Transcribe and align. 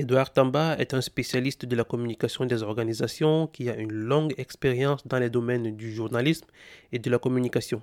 Edouard 0.00 0.32
Tamba 0.32 0.76
est 0.78 0.94
un 0.94 1.02
spécialiste 1.02 1.66
de 1.66 1.76
la 1.76 1.84
communication 1.84 2.46
des 2.46 2.62
organisations 2.62 3.46
qui 3.48 3.68
a 3.68 3.76
une 3.76 3.92
longue 3.92 4.32
expérience 4.38 5.06
dans 5.06 5.18
les 5.18 5.28
domaines 5.28 5.76
du 5.76 5.92
journalisme 5.92 6.46
et 6.90 6.98
de 6.98 7.10
la 7.10 7.18
communication. 7.18 7.82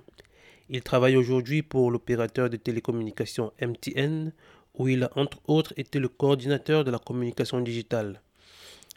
Il 0.68 0.82
travaille 0.82 1.14
aujourd'hui 1.14 1.62
pour 1.62 1.92
l'opérateur 1.92 2.50
de 2.50 2.56
télécommunications 2.56 3.52
MTN, 3.62 4.32
où 4.74 4.88
il 4.88 5.04
a 5.04 5.10
entre 5.14 5.38
autres 5.46 5.72
été 5.76 6.00
le 6.00 6.08
coordinateur 6.08 6.82
de 6.82 6.90
la 6.90 6.98
communication 6.98 7.60
digitale. 7.60 8.20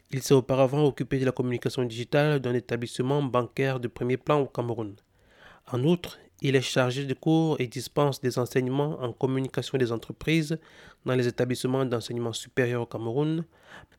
Il 0.10 0.24
s'est 0.24 0.34
auparavant 0.34 0.84
occupé 0.84 1.20
de 1.20 1.26
la 1.26 1.32
communication 1.32 1.84
digitale 1.84 2.40
d'un 2.40 2.56
établissement 2.56 3.22
bancaire 3.22 3.80
de 3.80 3.88
premier 3.88 4.18
plan 4.18 4.40
au 4.40 4.48
Cameroun. 4.48 4.96
En 5.72 5.84
outre, 5.84 6.18
il 6.42 6.55
est 6.55 6.62
chargé 6.62 7.05
de 7.05 7.14
cours 7.14 7.55
et 7.60 7.68
dispense 7.68 8.20
des 8.20 8.39
enseignements 8.39 9.00
en 9.02 9.14
communication 9.14 9.78
des 9.78 9.91
entreprises 9.91 10.58
dans 11.05 11.16
les 11.16 11.28
établissements 11.28 11.86
d'enseignement 11.86 12.34
supérieur 12.34 12.82
au 12.82 12.86
Cameroun, 12.86 13.45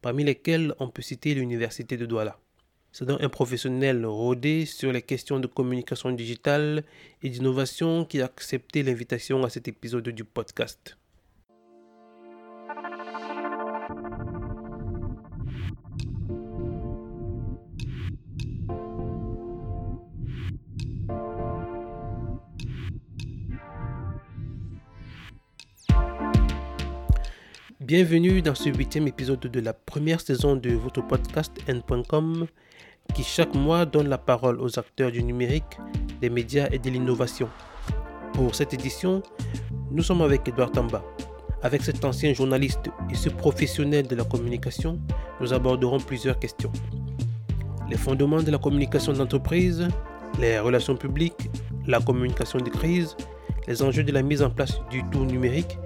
parmi 0.00 0.24
lesquels 0.24 0.74
on 0.80 0.88
peut 0.88 1.02
citer 1.02 1.34
l'Université 1.34 1.96
de 1.96 2.06
Douala. 2.06 2.38
C'est 2.90 3.06
donc 3.06 3.22
un 3.22 3.28
professionnel 3.28 4.04
rodé 4.04 4.66
sur 4.66 4.92
les 4.92 5.00
questions 5.00 5.40
de 5.40 5.46
communication 5.46 6.10
digitale 6.10 6.84
et 7.22 7.30
d'innovation 7.30 8.04
qui 8.04 8.20
a 8.20 8.26
accepté 8.26 8.82
l'invitation 8.82 9.44
à 9.44 9.48
cet 9.48 9.66
épisode 9.66 10.08
du 10.10 10.24
podcast. 10.24 10.98
Bienvenue 27.94 28.40
dans 28.40 28.54
ce 28.54 28.70
huitième 28.70 29.06
épisode 29.06 29.40
de 29.40 29.60
la 29.60 29.74
première 29.74 30.22
saison 30.22 30.56
de 30.56 30.70
votre 30.70 31.06
podcast 31.06 31.52
N.com 31.68 32.46
qui 33.14 33.22
chaque 33.22 33.54
mois 33.54 33.84
donne 33.84 34.08
la 34.08 34.16
parole 34.16 34.58
aux 34.62 34.78
acteurs 34.78 35.10
du 35.10 35.22
numérique, 35.22 35.78
des 36.22 36.30
médias 36.30 36.68
et 36.72 36.78
de 36.78 36.88
l'innovation. 36.88 37.50
Pour 38.32 38.54
cette 38.54 38.72
édition, 38.72 39.22
nous 39.90 40.02
sommes 40.02 40.22
avec 40.22 40.48
Edouard 40.48 40.72
Tamba. 40.72 41.04
Avec 41.60 41.82
cet 41.82 42.02
ancien 42.02 42.32
journaliste 42.32 42.88
et 43.10 43.14
ce 43.14 43.28
professionnel 43.28 44.06
de 44.06 44.16
la 44.16 44.24
communication, 44.24 44.98
nous 45.42 45.52
aborderons 45.52 46.00
plusieurs 46.00 46.38
questions. 46.38 46.72
Les 47.90 47.98
fondements 47.98 48.42
de 48.42 48.50
la 48.50 48.56
communication 48.56 49.12
d'entreprise, 49.12 49.86
les 50.40 50.58
relations 50.58 50.96
publiques, 50.96 51.50
la 51.86 52.00
communication 52.00 52.58
de 52.58 52.70
crise, 52.70 53.14
les 53.68 53.82
enjeux 53.82 54.02
de 54.02 54.12
la 54.12 54.22
mise 54.22 54.40
en 54.40 54.48
place 54.48 54.80
du 54.90 55.04
tout 55.10 55.26
numérique 55.26 55.76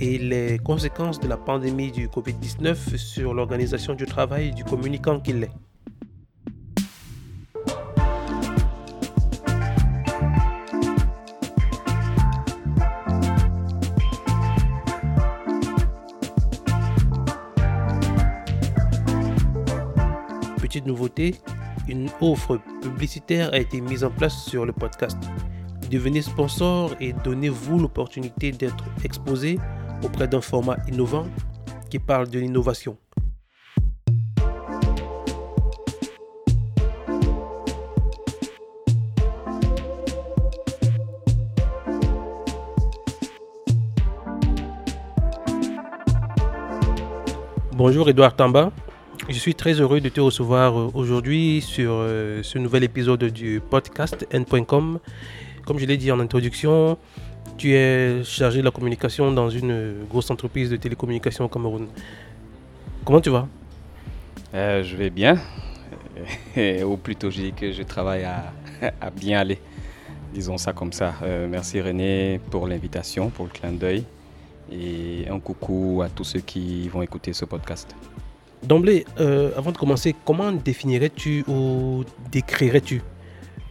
et 0.00 0.18
les 0.18 0.58
conséquences 0.58 1.20
de 1.20 1.28
la 1.28 1.36
pandémie 1.36 1.92
du 1.92 2.08
Covid-19 2.08 2.96
sur 2.96 3.34
l'organisation 3.34 3.94
du 3.94 4.06
travail 4.06 4.52
du 4.52 4.64
communicant 4.64 5.20
qu'il 5.20 5.44
est. 5.44 5.50
Petite 20.60 20.86
nouveauté, 20.86 21.34
une 21.88 22.08
offre 22.20 22.58
publicitaire 22.80 23.52
a 23.52 23.58
été 23.58 23.80
mise 23.80 24.04
en 24.04 24.10
place 24.10 24.44
sur 24.44 24.64
le 24.64 24.72
podcast. 24.72 25.18
Devenez 25.90 26.22
sponsor 26.22 26.94
et 27.00 27.12
donnez-vous 27.12 27.80
l'opportunité 27.80 28.52
d'être 28.52 28.84
exposé 29.04 29.58
auprès 30.02 30.28
d'un 30.28 30.40
format 30.40 30.76
innovant 30.88 31.26
qui 31.90 31.98
parle 31.98 32.28
de 32.28 32.38
l'innovation. 32.38 32.96
Bonjour 47.72 48.10
Edouard 48.10 48.36
Tamba. 48.36 48.72
Je 49.30 49.38
suis 49.38 49.54
très 49.54 49.80
heureux 49.80 50.02
de 50.02 50.10
te 50.10 50.20
recevoir 50.20 50.78
euh, 50.78 50.90
aujourd'hui 50.92 51.62
sur 51.62 51.92
euh, 51.92 52.42
ce 52.42 52.58
nouvel 52.58 52.84
épisode 52.84 53.24
du 53.24 53.60
podcast 53.60 54.26
n.com. 54.32 54.98
Comme 55.64 55.78
je 55.78 55.86
l'ai 55.86 55.96
dit 55.96 56.12
en 56.12 56.20
introduction, 56.20 56.98
tu 57.60 57.74
es 57.74 58.24
chargé 58.24 58.60
de 58.60 58.64
la 58.64 58.70
communication 58.70 59.30
dans 59.32 59.50
une 59.50 60.06
grosse 60.08 60.30
entreprise 60.30 60.70
de 60.70 60.76
télécommunications 60.76 61.44
au 61.44 61.48
Cameroun. 61.48 61.88
Comment 63.04 63.20
tu 63.20 63.28
vas? 63.28 63.46
Euh, 64.54 64.82
Je 64.82 64.96
vais 64.96 65.10
bien. 65.10 65.36
Ou 66.86 66.96
plutôt, 66.96 67.30
je 67.30 67.42
dis 67.42 67.52
que 67.52 67.70
je 67.70 67.82
travaille 67.82 68.24
à, 68.24 69.10
bien 69.10 69.40
aller. 69.40 69.58
Disons 70.32 70.56
ça 70.56 70.72
comme 70.72 70.94
ça. 70.94 71.12
Euh, 71.22 71.48
merci 71.50 71.82
René 71.82 72.40
pour 72.50 72.66
l'invitation, 72.66 73.28
pour 73.28 73.44
le 73.44 73.50
clin 73.50 73.72
d'œil. 73.72 74.04
Et 74.72 75.26
un 75.30 75.38
coucou 75.38 76.00
à 76.02 76.08
tous 76.08 76.24
ceux 76.24 76.40
qui 76.40 76.88
vont 76.88 77.02
écouter 77.02 77.34
ce 77.34 77.44
podcast. 77.44 77.94
D'emblée, 78.62 79.04
euh, 79.18 79.50
avant 79.54 79.72
de 79.72 79.76
commencer, 79.76 80.14
comment 80.24 80.50
définirais-tu 80.50 81.44
ou 81.46 82.04
décrirais-tu 82.32 83.02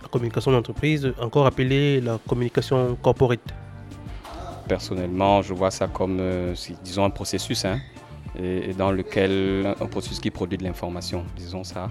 la 0.04 0.08
communication 0.10 0.52
d'entreprise, 0.52 1.12
encore 1.20 1.48
appelée 1.48 2.02
la 2.02 2.20
communication 2.28 2.96
corporate? 3.02 3.42
Personnellement, 4.70 5.42
je 5.42 5.54
vois 5.54 5.72
ça 5.72 5.88
comme, 5.88 6.20
euh, 6.22 6.56
un 6.98 7.10
processus, 7.10 7.66
hein, 7.66 7.80
et, 8.40 8.74
dans 8.74 8.92
lequel, 8.92 9.76
un 9.82 9.88
qui 10.22 10.32
produit 10.32 10.58
de 10.58 10.64
l'information, 10.64 11.26
disons 11.36 11.66
ça. 11.66 11.90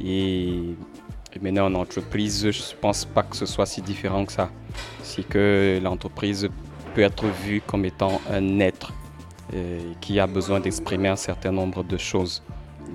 Et, 0.00 0.76
maintenant 1.40 1.66
en 1.66 1.74
entreprise, 1.74 2.50
je 2.50 2.62
ne 2.74 2.80
pense 2.80 3.06
pas 3.06 3.22
que 3.22 3.36
ce 3.36 3.46
soit 3.46 3.66
si 3.66 3.80
différent 3.80 4.24
que 4.26 4.32
ça. 4.32 4.50
C'est 5.02 5.26
que 5.26 5.80
l'entreprise 5.82 6.48
peut 6.94 7.00
être 7.00 7.24
vue 7.44 7.62
comme 7.66 7.86
étant 7.86 8.20
un 8.30 8.60
être 8.60 8.92
euh, 9.54 9.80
qui 10.02 10.20
a 10.20 10.26
besoin 10.26 10.60
d'exprimer 10.60 11.08
un 11.08 11.16
certain 11.16 11.50
nombre 11.50 11.82
de 11.82 11.96
choses, 11.96 12.42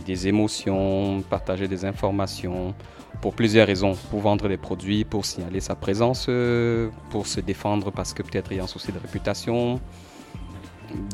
des 0.06 0.28
émotions, 0.28 1.24
partager 1.28 1.68
des 1.68 1.84
informations, 1.84 2.76
pour 3.22 3.34
plusieurs 3.34 3.68
raisons. 3.68 3.96
Pour 4.10 4.22
vendre 4.22 4.48
des 4.48 4.58
produits, 4.58 5.04
pour 5.04 5.26
signaler 5.26 5.60
sa 5.60 5.76
présence, 5.76 6.28
euh, 6.30 6.90
pour 7.10 7.28
se 7.28 7.40
défendre 7.40 7.92
parce 7.92 8.14
que 8.14 8.24
peut-être 8.24 8.52
il 8.52 8.58
y 8.58 8.60
a 8.60 8.64
un 8.64 8.68
souci 8.68 8.92
de 8.92 9.00
réputation. 9.00 9.80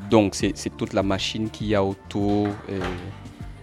Donc 0.10 0.36
c'est 0.36 0.78
toute 0.78 0.94
la 0.94 1.04
machine 1.04 1.50
qu'il 1.50 1.68
y 1.68 1.76
a 1.76 1.84
autour 1.84 2.48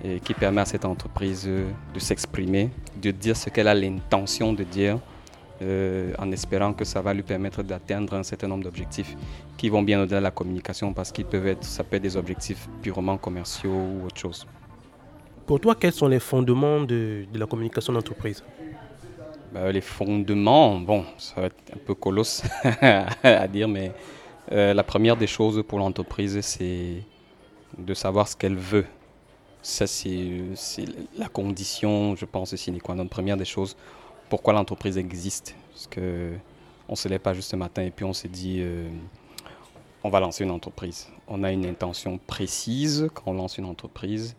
et, 0.05 0.19
qui 0.21 0.35
permet 0.35 0.63
à 0.63 0.65
cette 0.65 0.85
entreprise 0.85 1.45
euh, 1.47 1.71
de 1.95 2.01
s'exprimer, 2.01 2.71
de 3.01 3.11
dire 3.11 3.37
ce 3.37 3.51
qu'elle 3.51 3.69
a 3.69 3.75
l'intention 3.75 4.53
de 4.53 4.65
dire. 4.65 4.99
Euh, 5.63 6.15
en 6.19 6.33
espérant 6.33 6.73
que 6.73 6.87
ça 6.87 7.03
va 7.03 7.13
lui 7.13 7.23
permettre 7.23 7.63
d'atteindre 7.63 8.15
un 8.15 8.23
certain 8.23 8.49
nombre 8.49 8.65
d'objectifs 8.65 9.15
qui 9.59 9.69
vont 9.69 9.83
bien 9.83 10.01
au-delà 10.01 10.21
de 10.21 10.25
la 10.25 10.31
communication 10.31 10.95
parce 10.95 11.13
qu'ils 11.13 11.27
peuvent 11.27 11.47
être, 11.47 11.65
ça 11.65 11.85
peut 11.85 11.97
être 11.97 12.03
des 12.03 12.17
objectifs 12.17 12.67
purement 12.81 13.19
commerciaux 13.19 13.71
ou 13.71 14.07
autre 14.07 14.19
chose. 14.19 14.47
Pour 15.51 15.59
toi, 15.59 15.75
quels 15.75 15.93
sont 15.93 16.07
les 16.07 16.21
fondements 16.21 16.81
de, 16.81 17.27
la 17.35 17.45
communication 17.45 17.93
d'entreprise? 17.93 18.45
Bah, 19.53 19.73
Les 19.73 19.81
fondements, 19.81 20.79
bon, 20.79 21.05
ça 21.19 21.41
va 21.41 21.47
être 21.49 21.57
un 21.75 21.79
peu 21.85 21.93
colosse 21.97 22.45
à 23.25 23.49
dire, 23.49 23.67
mais 23.67 23.91
euh, 24.53 24.73
la 24.73 24.85
première 24.85 25.17
des 25.17 25.27
choses 25.27 25.61
pour 25.67 25.81
l'entreprise, 25.81 26.41
c'est 26.43 27.03
de 27.77 27.95
savoir 27.95 28.29
ce 28.29 28.37
qu'elle 28.37 28.55
veut. 28.55 28.87
Ça, 29.61 29.89
c'est 29.89 30.45
la 31.19 31.27
condition, 31.27 32.15
je 32.15 32.27
pense, 32.27 32.55
sine 32.55 32.81
qua 32.81 32.95
non. 32.95 33.09
Première 33.09 33.37
des 33.37 33.45
choses, 33.45 33.77
pourquoi 34.29 34.53
l'entreprise 34.53 34.99
existe. 34.99 35.57
Parce 35.73 35.89
que 35.89 36.31
on 36.89 36.95
se 36.95 37.09
lève 37.09 37.19
pas 37.19 37.35
juste 37.35 37.51
ce 37.51 37.57
matin 37.57 37.83
et 37.83 37.91
puis 37.91 38.05
on 38.05 38.13
se 38.13 38.29
dit, 38.29 38.59
euh, 38.61 38.89
on 40.05 40.11
va 40.11 40.21
lancer 40.21 40.45
une 40.45 40.53
entreprise. 40.53 41.09
On 41.27 41.43
a 41.43 41.51
une 41.51 41.67
intention 41.67 42.21
précise 42.25 43.09
quand 43.13 43.33
on 43.33 43.35
lance 43.35 43.59
une 43.59 43.65
entreprise. 43.65 44.37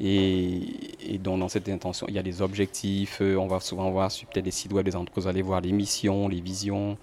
Et, 0.00 1.18
donc, 1.22 1.38
dans 1.38 1.48
cette 1.48 1.68
intention, 1.68 2.06
il 2.08 2.14
y 2.14 2.18
a 2.18 2.22
des 2.22 2.42
objectifs. 2.42 3.18
Euh, 3.20 3.36
on 3.36 3.46
va 3.46 3.60
souvent 3.60 3.90
voir 3.90 4.10
sur 4.10 4.26
peut-être 4.28 4.44
des 4.44 4.50
sites 4.50 4.72
web 4.72 4.84
des 4.84 4.96
entreprises, 4.96 5.26
aller 5.28 5.42
voir 5.42 5.60
les 5.60 5.72
missions, 5.72 6.28
les 6.28 6.40
visions, 6.40 6.96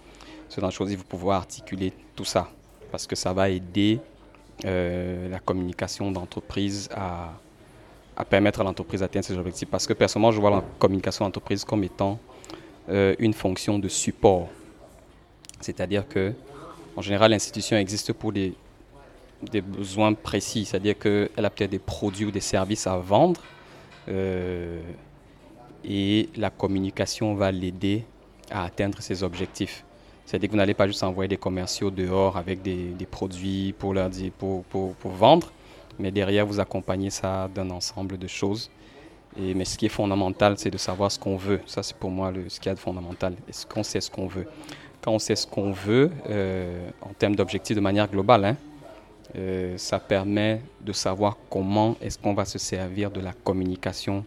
ce 0.49 0.59
genre 0.59 0.69
de 0.69 0.73
choses. 0.73 0.91
Il 0.91 0.97
faut 0.97 1.03
pouvoir 1.05 1.37
articuler 1.37 1.93
tout 2.15 2.25
ça 2.25 2.49
parce 2.91 3.07
que 3.07 3.15
ça 3.15 3.31
va 3.31 3.49
aider 3.49 3.99
euh, 4.65 5.29
la 5.29 5.39
communication 5.39 6.11
d'entreprise 6.11 6.89
à, 6.93 7.31
à, 8.17 8.25
permettre 8.25 8.59
à 8.59 8.63
l'entreprise 8.63 8.99
d'atteindre 8.99 9.25
ses 9.25 9.37
objectifs. 9.37 9.69
Parce 9.69 9.87
que 9.87 9.93
personnellement, 9.93 10.31
je 10.31 10.41
vois 10.41 10.51
la 10.51 10.63
communication 10.77 11.25
d'entreprise 11.25 11.63
comme 11.63 11.83
étant 11.83 12.19
euh, 12.89 13.15
une 13.19 13.33
fonction 13.33 13.79
de 13.79 13.87
support. 13.87 14.49
C'est-à-dire 15.61 16.07
que, 16.07 16.33
en 16.97 17.01
général, 17.01 17.31
l'institution 17.31 17.77
existe 17.77 18.11
pour 18.11 18.33
des 18.33 18.53
des 19.49 19.61
besoins 19.61 20.13
précis, 20.13 20.65
c'est-à-dire 20.65 20.97
qu'elle 20.97 21.29
a 21.37 21.49
peut-être 21.49 21.71
des 21.71 21.79
produits 21.79 22.25
ou 22.25 22.31
des 22.31 22.41
services 22.41 22.87
à 22.87 22.97
vendre 22.97 23.41
euh, 24.09 24.81
et 25.83 26.29
la 26.35 26.49
communication 26.49 27.33
va 27.35 27.51
l'aider 27.51 28.03
à 28.49 28.65
atteindre 28.65 29.01
ses 29.01 29.23
objectifs. 29.23 29.83
C'est-à-dire 30.25 30.49
que 30.49 30.53
vous 30.53 30.57
n'allez 30.57 30.73
pas 30.73 30.87
juste 30.87 31.03
envoyer 31.03 31.27
des 31.27 31.37
commerciaux 31.37 31.91
dehors 31.91 32.37
avec 32.37 32.61
des, 32.61 33.07
produits 33.09 33.73
pour, 33.77 33.93
leur 33.93 34.09
dire, 34.09 34.31
pour, 34.37 34.63
pour, 34.65 34.93
pour, 34.95 35.11
vendre, 35.11 35.51
Mais 35.99 36.11
derrière, 36.11 36.45
vous 36.45 36.59
accompagnez 36.59 37.09
ça 37.09 37.49
d'un 37.53 37.69
ensemble 37.69 38.17
de 38.17 38.27
choses. 38.27 38.69
Et, 39.37 39.53
mais 39.53 39.65
ce 39.65 39.77
qui 39.77 39.87
est 39.87 39.89
fondamental, 39.89 40.57
c'est 40.57 40.69
de 40.69 40.77
savoir 40.77 41.11
ce 41.11 41.19
qu'on 41.19 41.37
veut. 41.37 41.61
Ça, 41.65 41.83
c'est 41.83 41.97
pour 41.97 42.11
moi 42.11 42.31
le, 42.31 42.47
ce 42.49 42.59
qui 42.59 42.69
est 42.69 42.75
fondamental. 42.75 43.33
Est-ce 43.49 43.65
qu'on 43.65 43.83
sait 43.83 44.01
ce 44.01 44.09
qu'on 44.11 44.27
veut? 44.27 44.47
Quand 45.01 45.11
on 45.11 45.19
sait 45.19 45.35
ce 45.35 45.47
qu'on 45.47 45.71
veut, 45.71 46.11
euh, 46.29 46.89
en 47.01 47.13
termes 47.13 47.35
d'objectifs 47.35 47.75
de 47.75 47.81
manière 47.81 48.09
globale, 48.09 48.45
hein, 48.45 48.57
euh, 49.35 49.77
ça 49.77 49.99
permet 49.99 50.61
de 50.81 50.91
savoir 50.93 51.37
comment 51.49 51.95
est-ce 52.01 52.17
qu'on 52.17 52.33
va 52.33 52.45
se 52.45 52.57
servir 52.57 53.11
de 53.11 53.21
la 53.21 53.33
communication 53.33 54.25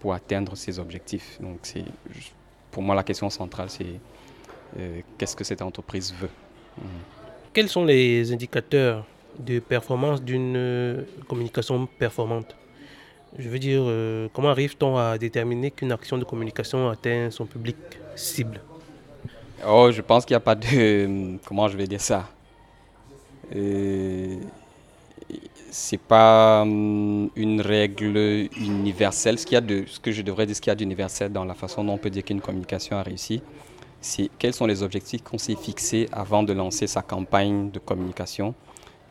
pour 0.00 0.12
atteindre 0.14 0.56
ces 0.56 0.78
objectifs. 0.78 1.38
Donc, 1.40 1.60
c'est, 1.62 1.84
pour 2.70 2.82
moi, 2.82 2.94
la 2.94 3.04
question 3.04 3.30
centrale, 3.30 3.70
c'est 3.70 4.00
euh, 4.78 5.00
qu'est-ce 5.16 5.36
que 5.36 5.44
cette 5.44 5.62
entreprise 5.62 6.12
veut? 6.20 6.30
Mmh. 6.78 6.82
Quels 7.52 7.68
sont 7.68 7.84
les 7.84 8.32
indicateurs 8.32 9.06
de 9.38 9.58
performance 9.60 10.22
d'une 10.22 10.54
euh, 10.56 11.02
communication 11.28 11.86
performante? 11.86 12.56
Je 13.38 13.48
veux 13.48 13.58
dire, 13.58 13.82
euh, 13.84 14.28
comment 14.32 14.50
arrive-t-on 14.50 14.96
à 14.96 15.16
déterminer 15.18 15.70
qu'une 15.70 15.92
action 15.92 16.18
de 16.18 16.24
communication 16.24 16.90
atteint 16.90 17.30
son 17.30 17.46
public 17.46 17.76
cible? 18.14 18.60
Oh, 19.66 19.90
je 19.90 20.02
pense 20.02 20.24
qu'il 20.24 20.34
n'y 20.34 20.38
a 20.38 20.40
pas 20.40 20.54
de... 20.54 21.38
Comment 21.46 21.68
je 21.68 21.76
vais 21.76 21.86
dire 21.86 22.00
ça? 22.00 22.28
Euh, 23.54 24.36
c'est 25.70 26.00
pas 26.00 26.62
hum, 26.62 27.30
une 27.36 27.60
règle 27.60 28.48
universelle. 28.56 29.38
Ce, 29.38 29.46
qu'il 29.46 29.54
y 29.54 29.58
a 29.58 29.60
de, 29.60 29.84
ce 29.86 30.00
que 30.00 30.12
je 30.12 30.22
devrais 30.22 30.46
dire, 30.46 30.56
ce 30.56 30.60
qu'il 30.60 30.70
y 30.70 30.72
a 30.72 30.76
d'universel 30.76 31.32
dans 31.32 31.44
la 31.44 31.54
façon 31.54 31.84
dont 31.84 31.94
on 31.94 31.98
peut 31.98 32.10
dire 32.10 32.24
qu'une 32.24 32.40
communication 32.40 32.96
a 32.96 33.02
réussi, 33.02 33.42
c'est 34.00 34.30
quels 34.38 34.52
sont 34.52 34.66
les 34.66 34.82
objectifs 34.82 35.22
qu'on 35.22 35.38
s'est 35.38 35.56
fixés 35.56 36.08
avant 36.12 36.42
de 36.42 36.52
lancer 36.52 36.86
sa 36.86 37.02
campagne 37.02 37.70
de 37.70 37.78
communication 37.78 38.54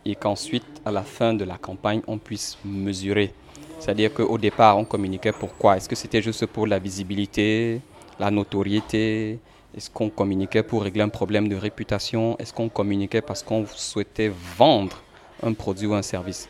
et 0.06 0.16
qu'ensuite, 0.16 0.66
à 0.86 0.92
la 0.92 1.04
fin 1.04 1.34
de 1.34 1.44
la 1.44 1.58
campagne, 1.58 2.02
on 2.08 2.18
puisse 2.18 2.58
mesurer. 2.66 3.34
C'est-à-dire 3.80 4.14
qu'au 4.14 4.38
départ, 4.38 4.78
on 4.78 4.86
communiquait 4.86 5.32
pourquoi 5.32 5.78
Est-ce 5.78 5.90
que 5.90 5.96
c'était 5.96 6.22
juste 6.22 6.46
pour 6.46 6.68
la 6.68 6.80
visibilité, 6.80 7.82
la 8.20 8.30
notoriété 8.30 9.40
Est-ce 9.76 9.90
qu'on 9.90 10.10
communiquait 10.10 10.64
pour 10.64 10.84
régler 10.84 11.02
un 11.02 11.10
problème 11.10 11.48
de 11.48 11.56
réputation? 11.56 12.38
Est-ce 12.38 12.54
qu'on 12.54 12.70
communiquait 12.70 13.22
parce 13.22 13.42
qu'on 13.44 13.66
souhaitait 13.66 14.32
vendre 14.58 15.02
un 15.42 15.54
produit 15.54 15.88
ou 15.88 15.94
un 15.94 16.02
service? 16.02 16.50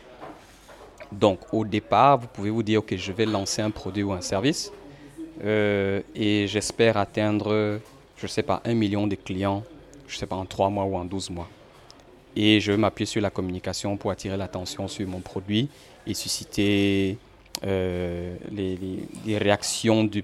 Donc, 1.12 1.40
au 1.52 1.64
départ, 1.64 2.18
vous 2.18 2.26
pouvez 2.26 2.50
vous 2.50 2.62
dire, 2.62 2.80
OK, 2.80 2.94
je 2.96 3.12
vais 3.12 3.26
lancer 3.26 3.62
un 3.62 3.70
produit 3.70 4.02
ou 4.02 4.12
un 4.12 4.22
service 4.22 4.72
euh, 5.44 6.00
et 6.14 6.46
j'espère 6.46 6.96
atteindre 6.96 7.80
je 8.22 8.26
ne 8.28 8.30
sais 8.30 8.44
pas, 8.44 8.62
un 8.64 8.74
million 8.74 9.08
de 9.08 9.16
clients, 9.16 9.64
je 10.06 10.14
ne 10.14 10.18
sais 10.20 10.26
pas, 10.26 10.36
en 10.36 10.46
trois 10.46 10.70
mois 10.70 10.84
ou 10.84 10.94
en 10.94 11.04
12 11.04 11.30
mois. 11.30 11.48
Et 12.36 12.60
je 12.60 12.70
vais 12.70 12.78
m'appuyer 12.78 13.04
sur 13.04 13.20
la 13.20 13.30
communication 13.30 13.96
pour 13.96 14.12
attirer 14.12 14.36
l'attention 14.36 14.86
sur 14.86 15.08
mon 15.08 15.18
produit 15.18 15.68
et 16.06 16.14
susciter 16.14 17.18
euh, 17.64 18.36
les, 18.52 19.38
réactions 19.38 20.04
du 20.04 20.22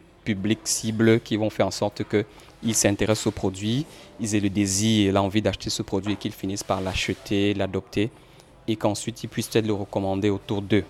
cible 0.64 1.20
qui 1.20 1.36
vont 1.36 1.50
faire 1.50 1.66
en 1.66 1.70
sorte 1.70 2.02
qu'ils 2.04 2.74
s'intéressent 2.74 3.28
au 3.28 3.30
produit, 3.30 3.86
ils 4.20 4.34
aient 4.34 4.40
le 4.40 4.50
désir 4.50 5.08
et 5.08 5.12
l'envie 5.12 5.42
d'acheter 5.42 5.70
ce 5.70 5.82
produit 5.82 6.14
et 6.14 6.16
qu'ils 6.16 6.32
finissent 6.32 6.64
par 6.64 6.80
l'acheter, 6.80 7.54
l'adopter 7.54 8.10
et 8.66 8.76
qu'ensuite 8.76 9.22
ils 9.24 9.28
puissent 9.28 9.48
peut-être 9.48 9.66
le 9.66 9.72
recommander 9.72 10.30
autour 10.30 10.62
d'eux. 10.62 10.84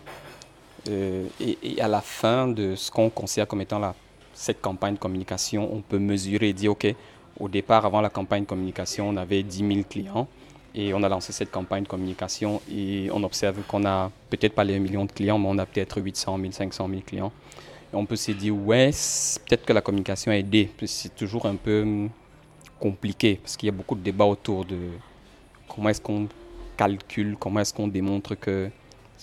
Euh, 0.89 1.27
et, 1.41 1.81
à 1.81 1.89
la 1.89 2.01
fin 2.01 2.49
de 2.49 2.75
ce 2.75 2.91
qu'on 2.91 3.11
considère 3.11 3.47
comme 3.47 3.61
étant 3.61 3.95
cette 4.35 4.61
campagne 4.61 4.95
de 4.95 4.99
communication, 4.99 5.69
on 5.73 5.81
peut 5.81 5.99
mesurer 5.99 6.51
et 6.51 6.53
dire, 6.53 6.73
OK, 6.73 6.87
au 7.39 7.49
départ, 7.49 7.85
avant 7.85 8.01
la 8.01 8.11
campagne 8.11 8.43
de 8.43 8.49
communication, 8.49 9.09
on 9.09 9.17
avait 9.17 9.43
10 9.43 9.59
000 9.59 9.81
clients 9.89 10.27
et 10.75 10.93
on 10.95 11.03
a 11.03 11.09
lancé 11.09 11.33
cette 11.33 11.51
campagne 11.51 11.85
de 11.85 11.89
communication 11.89 12.61
et 12.71 13.09
on 13.13 13.23
observe 13.23 13.57
qu'on 13.67 13.85
a 13.85 14.11
peut-être 14.31 14.55
pas 14.55 14.65
les 14.65 14.79
millions 14.79 15.05
de 15.05 15.13
clients, 15.13 15.39
mais 15.39 15.49
on 15.49 15.59
a 15.59 15.67
peut-être 15.67 16.01
800 16.01 16.39
000, 16.39 16.53
500 16.53 16.89
000 16.89 17.01
clients. 17.07 17.33
On 17.93 18.05
peut 18.05 18.17
se 18.17 18.33
dire, 18.33 18.55
ouais, 18.55 18.91
peut-être 19.47 19.65
que 19.65 19.73
la 19.73 19.81
communication 19.81 20.31
a 20.31 20.37
aidé. 20.37 20.71
C'est 20.87 21.15
toujours 21.15 21.47
un 21.47 21.57
peu 21.57 21.83
hum, 21.83 22.11
compliqué 22.79 23.41
parce 23.43 23.57
qu'il 23.57 23.67
y 23.67 23.71
a 23.71 23.73
beaucoup 23.73 23.95
de 23.95 24.03
débats 24.03 24.27
autour 24.27 24.65
de 24.65 24.77
comment 25.69 25.89
est-ce 25.89 26.01
qu'on 26.01 26.29
calcule, 26.77 27.37
comment 27.39 27.61
est-ce 27.61 27.75
qu'on 27.75 27.89
démontre 27.89 28.35
que 28.35 28.71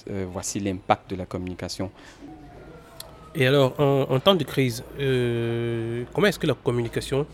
euh, 0.09 0.25
voici 0.29 0.59
l'impact 0.59 1.09
de 1.11 1.15
la 1.15 1.25
communication. 1.25 1.89
Et 3.33 3.47
alors, 3.47 3.79
en, 3.79 4.19
temps 4.19 4.35
de 4.35 4.43
crise, 4.43 4.83
euh, 4.99 6.03
comment 6.13 6.27
est-ce 6.27 6.39
que 6.39 6.47
la 6.47 6.53
communication 6.53 7.25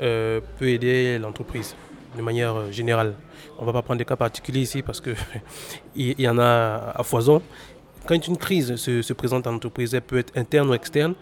euh, 0.00 0.40
peut 0.58 0.68
aider 0.68 1.18
l'entreprise 1.18 1.74
de 2.16 2.22
manière 2.22 2.70
générale? 2.70 3.14
On 3.58 3.62
ne 3.62 3.66
va 3.66 3.72
pas 3.72 3.82
prendre 3.82 3.98
des 3.98 4.04
cas 4.04 4.16
particuliers 4.16 4.60
ici 4.60 4.82
parce 4.82 5.00
qu'il 5.00 5.14
y, 5.96 6.22
y 6.22 6.28
en 6.28 6.38
a 6.38 6.92
à 6.94 7.02
foison. 7.02 7.42
Quand 8.06 8.26
une 8.26 8.36
crise 8.36 8.76
se, 8.76 9.12
présente 9.12 9.46
en 9.46 9.54
entreprise, 9.54 9.94
elle 9.94 10.02
peut 10.02 10.18
être 10.18 10.36
interne 10.36 10.70
ou 10.70 10.74
externe. 10.74 11.14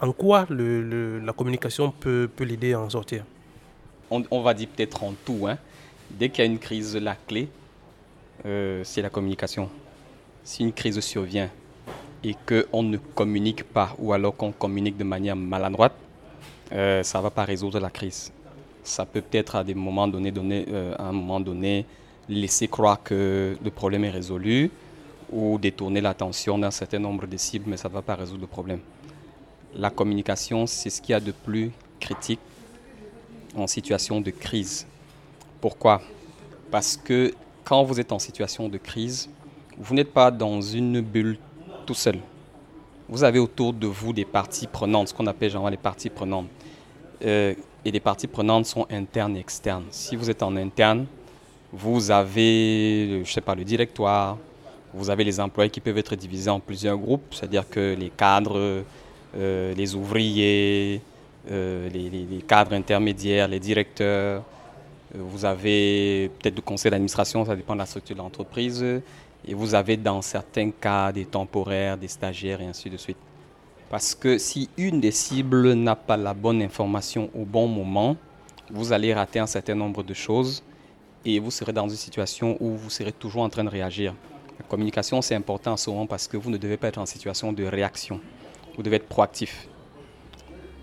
En 0.00 0.12
quoi 0.12 0.46
la 0.50 1.32
communication 1.32 1.90
peut, 1.90 2.28
l'aider 2.40 2.72
à 2.72 2.80
en 2.80 2.90
sortir? 2.90 3.24
On, 4.10 4.42
va 4.42 4.54
dire 4.54 4.68
peut-être 4.74 5.02
en 5.02 5.14
tout. 5.24 5.46
Hein. 5.46 5.58
Dès 6.10 6.28
qu'il 6.28 6.44
y 6.44 6.48
a 6.48 6.50
une 6.50 6.58
crise, 6.58 6.96
la 6.96 7.16
clé, 7.16 7.48
c'est 8.44 9.02
la 9.02 9.10
communication. 9.10 9.68
Si 10.44 10.62
une 10.62 10.72
crise 10.72 11.00
survient, 11.00 11.50
et 12.26 12.34
qu'on 12.46 12.82
ne 12.82 12.96
communique 12.96 13.62
pas 13.64 13.94
ou 13.98 14.12
alors 14.12 14.36
qu'on 14.36 14.52
communique 14.52 14.96
de 14.96 15.04
manière 15.04 15.36
maladroite, 15.36 15.94
euh, 16.72 17.02
ça 17.02 17.18
ne 17.18 17.22
va 17.22 17.30
pas 17.30 17.44
résoudre 17.44 17.78
la 17.78 17.90
crise. 17.90 18.32
Ça 18.82 19.06
peut 19.06 19.20
peut-être 19.20 19.56
euh, 19.56 20.94
à 20.98 21.04
un 21.04 21.12
moment 21.12 21.40
donné, 21.40 21.86
laisser 22.28 22.66
croire 22.68 23.02
que 23.02 23.56
le 23.62 23.70
problème 23.70 24.04
est 24.04 24.10
résolu 24.10 24.70
ou 25.32 25.58
détourner 25.58 26.00
l'attention 26.00 26.58
d'un 26.58 26.70
certain 26.70 26.98
nombre 26.98 27.26
de 27.26 27.36
cibles, 27.36 27.66
mais 27.68 27.76
ça 27.76 27.88
ne 27.88 27.94
va 27.94 28.02
pas 28.02 28.14
résoudre 28.14 28.42
le 28.42 28.46
problème. 28.46 28.80
La 29.74 29.90
communication, 29.90 30.66
c'est 30.66 30.90
ce 30.90 31.02
qu'il 31.02 31.12
y 31.12 31.14
a 31.14 31.20
de 31.20 31.32
plus 31.32 31.70
critique 32.00 32.40
en 33.56 33.66
situation 33.66 34.20
de 34.20 34.30
crise. 34.30 34.86
Pourquoi? 35.60 36.00
Parce 36.70 36.96
que 36.96 37.34
quand 37.64 37.82
vous 37.82 37.98
êtes 37.98 38.12
en 38.12 38.18
situation 38.18 38.68
de 38.68 38.78
crise, 38.78 39.28
vous 39.78 39.94
n'êtes 39.94 40.12
pas 40.12 40.30
dans 40.30 40.60
une 40.60 41.00
bulle 41.00 41.38
tout 41.84 41.94
seul. 41.94 42.18
Vous 43.08 43.24
avez 43.24 43.38
autour 43.38 43.72
de 43.72 43.86
vous 43.86 44.12
des 44.12 44.24
parties 44.24 44.66
prenantes, 44.66 45.08
ce 45.08 45.14
qu'on 45.14 45.26
appelle 45.26 45.50
genre 45.50 45.70
les 45.70 45.76
parties 45.76 46.10
prenantes. 46.10 46.48
Euh, 47.24 47.54
et 47.84 47.90
les 47.90 48.00
parties 48.00 48.26
prenantes 48.26 48.66
sont 48.66 48.86
internes 48.90 49.36
et 49.36 49.40
externes. 49.40 49.84
Si 49.90 50.16
vous 50.16 50.28
êtes 50.28 50.42
en 50.42 50.56
interne, 50.56 51.06
vous 51.72 52.10
avez, 52.10 53.22
je 53.24 53.30
sais 53.30 53.40
pas, 53.40 53.54
le 53.54 53.64
directoire, 53.64 54.36
vous 54.94 55.10
avez 55.10 55.24
les 55.24 55.40
employés 55.40 55.70
qui 55.70 55.80
peuvent 55.80 55.98
être 55.98 56.16
divisés 56.16 56.50
en 56.50 56.60
plusieurs 56.60 56.96
groupes, 56.96 57.34
c'est-à-dire 57.34 57.68
que 57.68 57.94
les 57.98 58.10
cadres, 58.10 58.84
euh, 59.36 59.74
les 59.74 59.94
ouvriers, 59.94 61.00
euh, 61.50 61.88
les, 61.90 62.08
les, 62.08 62.42
cadres 62.42 62.72
intermédiaires, 62.74 63.48
les 63.48 63.60
directeurs, 63.60 64.42
vous 65.14 65.44
avez 65.44 66.30
peut-être 66.38 66.56
le 66.56 66.62
conseil 66.62 66.90
d'administration, 66.90 67.44
ça 67.44 67.54
dépend 67.54 67.74
de 67.74 67.78
la 67.78 67.86
structure 67.86 68.16
de 68.16 68.20
l'entreprise, 68.20 68.84
et 69.46 69.54
vous 69.54 69.74
avez 69.74 69.96
dans 69.96 70.22
certains 70.22 70.70
cas 70.70 71.12
des 71.12 71.24
temporaires, 71.24 71.96
des 71.96 72.08
stagiaires 72.08 72.60
et 72.60 72.66
ainsi 72.66 72.90
de 72.90 72.96
suite. 72.96 73.18
Parce 73.88 74.14
que 74.14 74.38
si 74.38 74.68
une 74.76 75.00
des 75.00 75.12
cibles 75.12 75.74
n'a 75.74 75.94
pas 75.94 76.16
la 76.16 76.34
bonne 76.34 76.60
information 76.60 77.30
au 77.34 77.44
bon 77.44 77.68
moment, 77.68 78.16
vous 78.70 78.92
allez 78.92 79.14
rater 79.14 79.38
un 79.38 79.46
certain 79.46 79.76
nombre 79.76 80.02
de 80.02 80.14
choses 80.14 80.62
et 81.24 81.38
vous 81.38 81.52
serez 81.52 81.72
dans 81.72 81.88
une 81.88 81.96
situation 81.96 82.56
où 82.60 82.70
vous 82.70 82.90
serez 82.90 83.12
toujours 83.12 83.42
en 83.42 83.48
train 83.48 83.62
de 83.62 83.68
réagir. 83.68 84.14
La 84.58 84.64
communication, 84.66 85.22
c'est 85.22 85.34
important 85.34 85.72
en 85.72 85.76
ce 85.76 85.90
moment 85.90 86.06
parce 86.06 86.28
que 86.28 86.36
vous 86.36 86.50
ne 86.50 86.56
devez 86.56 86.76
pas 86.76 86.88
être 86.88 86.98
en 86.98 87.06
situation 87.06 87.52
de 87.52 87.64
réaction. 87.64 88.20
Vous 88.76 88.82
devez 88.82 88.96
être 88.96 89.08
proactif. 89.08 89.68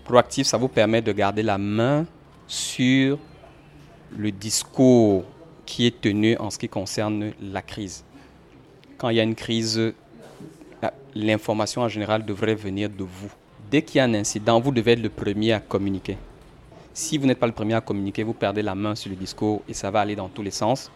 Proactif, 0.04 0.46
ça 0.46 0.56
vous 0.56 0.68
permet 0.68 1.02
de 1.02 1.12
garder 1.12 1.42
la 1.42 1.58
main 1.58 2.06
sur 2.46 3.18
le 4.16 4.30
discours 4.30 5.24
qui 5.66 5.86
est 5.86 6.00
tenu 6.00 6.36
en 6.36 6.50
ce 6.50 6.58
qui 6.58 6.68
concerne 6.68 7.32
la 7.40 7.62
crise 7.62 8.04
quand 9.04 9.10
il 9.10 9.16
y 9.16 9.20
a 9.20 9.22
une 9.22 9.34
crise, 9.34 9.92
l'information 11.14 11.82
en 11.82 11.88
général 11.88 12.24
devrait 12.24 12.54
venir 12.54 12.88
de 12.88 13.04
vous. 13.04 13.30
Dès 13.70 13.82
qu'il 13.82 13.98
y 13.98 14.00
a 14.00 14.04
un 14.04 14.14
incident, 14.14 14.60
vous 14.60 14.70
devez 14.70 14.92
être 14.92 15.02
le 15.02 15.10
premier 15.10 15.52
à 15.52 15.60
communiquer. 15.60 16.16
Si 16.92 17.18
vous 17.18 17.26
n'êtes 17.26 17.38
pas 17.38 17.46
le 17.46 17.52
premier 17.52 17.74
à 17.74 17.80
communiquer, 17.80 18.22
vous 18.22 18.34
perdez 18.34 18.62
la 18.62 18.74
main 18.74 18.94
sur 18.94 19.10
le 19.10 19.16
discours 19.16 19.62
et 19.68 19.74
ça 19.74 19.90
va 19.90 20.00
aller 20.00 20.16
dans 20.16 20.28
tous 20.28 20.42
les 20.42 20.50
sens. 20.50 20.90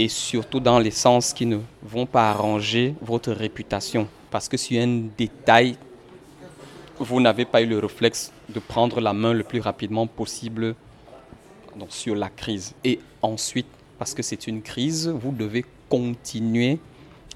Et 0.00 0.06
surtout 0.08 0.60
dans 0.60 0.78
les 0.78 0.92
sens 0.92 1.32
qui 1.32 1.44
ne 1.44 1.58
vont 1.82 2.06
pas 2.06 2.30
arranger 2.30 2.94
votre 3.02 3.32
réputation. 3.32 4.06
Parce 4.30 4.48
que 4.48 4.56
sur 4.56 4.80
un 4.80 5.08
détail, 5.18 5.76
vous 7.00 7.20
n'avez 7.20 7.44
pas 7.44 7.60
eu 7.62 7.66
le 7.66 7.80
réflexe 7.80 8.30
de 8.48 8.60
prendre 8.60 9.00
la 9.00 9.12
main 9.12 9.32
le 9.32 9.42
plus 9.42 9.58
rapidement 9.58 10.06
possible 10.06 10.76
sur 11.88 12.14
la 12.14 12.28
crise. 12.28 12.74
Et 12.84 13.00
ensuite, 13.22 13.66
parce 13.98 14.14
que 14.14 14.22
c'est 14.22 14.46
une 14.46 14.62
crise, 14.62 15.08
vous 15.08 15.32
devez 15.32 15.64
continuer 15.88 16.78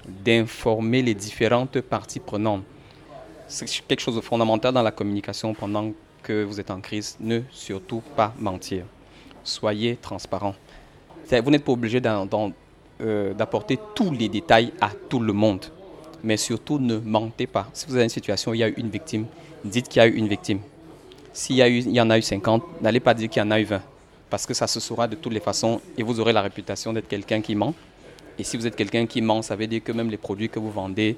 d'informer 0.07 1.01
les 1.01 1.13
différentes 1.13 1.81
parties 1.81 2.21
prenantes. 2.21 2.63
C'est 3.49 3.65
quelque 3.85 3.99
chose 3.99 4.15
de 4.15 4.21
fondamental 4.21 4.73
dans 4.73 4.83
la 4.83 4.91
communication 4.91 5.53
pendant 5.53 5.91
que 6.21 6.43
vous 6.45 6.61
êtes 6.61 6.71
en 6.71 6.79
crise. 6.79 7.17
Ne 7.19 7.41
surtout 7.51 8.01
pas 8.15 8.33
mentir. 8.39 8.85
Soyez 9.43 9.97
transparent. 9.97 10.55
Vous 11.31 11.51
n'êtes 11.51 11.63
pas 11.63 11.71
obligé 11.71 12.01
euh, 13.01 13.33
d'apporter 13.33 13.79
tous 13.95 14.11
les 14.11 14.29
détails 14.29 14.71
à 14.79 14.91
tout 15.09 15.19
le 15.19 15.33
monde. 15.33 15.65
Mais 16.23 16.37
surtout, 16.37 16.79
ne 16.79 16.97
mentez 16.97 17.47
pas. 17.47 17.67
Si 17.73 17.85
vous 17.87 17.95
avez 17.95 18.03
une 18.03 18.09
situation 18.09 18.51
où 18.51 18.53
il 18.53 18.59
y 18.59 18.63
a 18.63 18.69
eu 18.69 18.75
une 18.77 18.89
victime, 18.89 19.25
dites 19.65 19.89
qu'il 19.89 20.01
y 20.01 20.03
a 20.03 20.07
eu 20.07 20.13
une 20.13 20.27
victime. 20.27 20.59
S'il 21.33 21.57
y, 21.57 21.61
y 21.91 22.01
en 22.01 22.09
a 22.09 22.17
eu 22.17 22.21
50, 22.21 22.81
n'allez 22.81 22.99
pas 22.99 23.13
dire 23.13 23.29
qu'il 23.29 23.41
y 23.41 23.45
en 23.45 23.51
a 23.51 23.59
eu 23.59 23.63
20. 23.63 23.81
Parce 24.29 24.45
que 24.45 24.53
ça 24.53 24.67
se 24.67 24.79
saura 24.79 25.07
de 25.07 25.15
toutes 25.15 25.33
les 25.33 25.39
façons 25.39 25.81
et 25.97 26.03
vous 26.03 26.19
aurez 26.19 26.33
la 26.33 26.41
réputation 26.41 26.93
d'être 26.93 27.07
quelqu'un 27.07 27.41
qui 27.41 27.55
ment. 27.55 27.73
Et 28.39 28.43
si 28.43 28.57
vous 28.57 28.65
êtes 28.65 28.75
quelqu'un 28.75 29.05
qui 29.05 29.21
ment, 29.21 29.41
ça 29.41 29.55
veut 29.55 29.67
dire 29.67 29.83
que 29.83 29.91
même 29.91 30.09
les 30.09 30.17
produits 30.17 30.49
que 30.49 30.59
vous 30.59 30.71
vendez, 30.71 31.17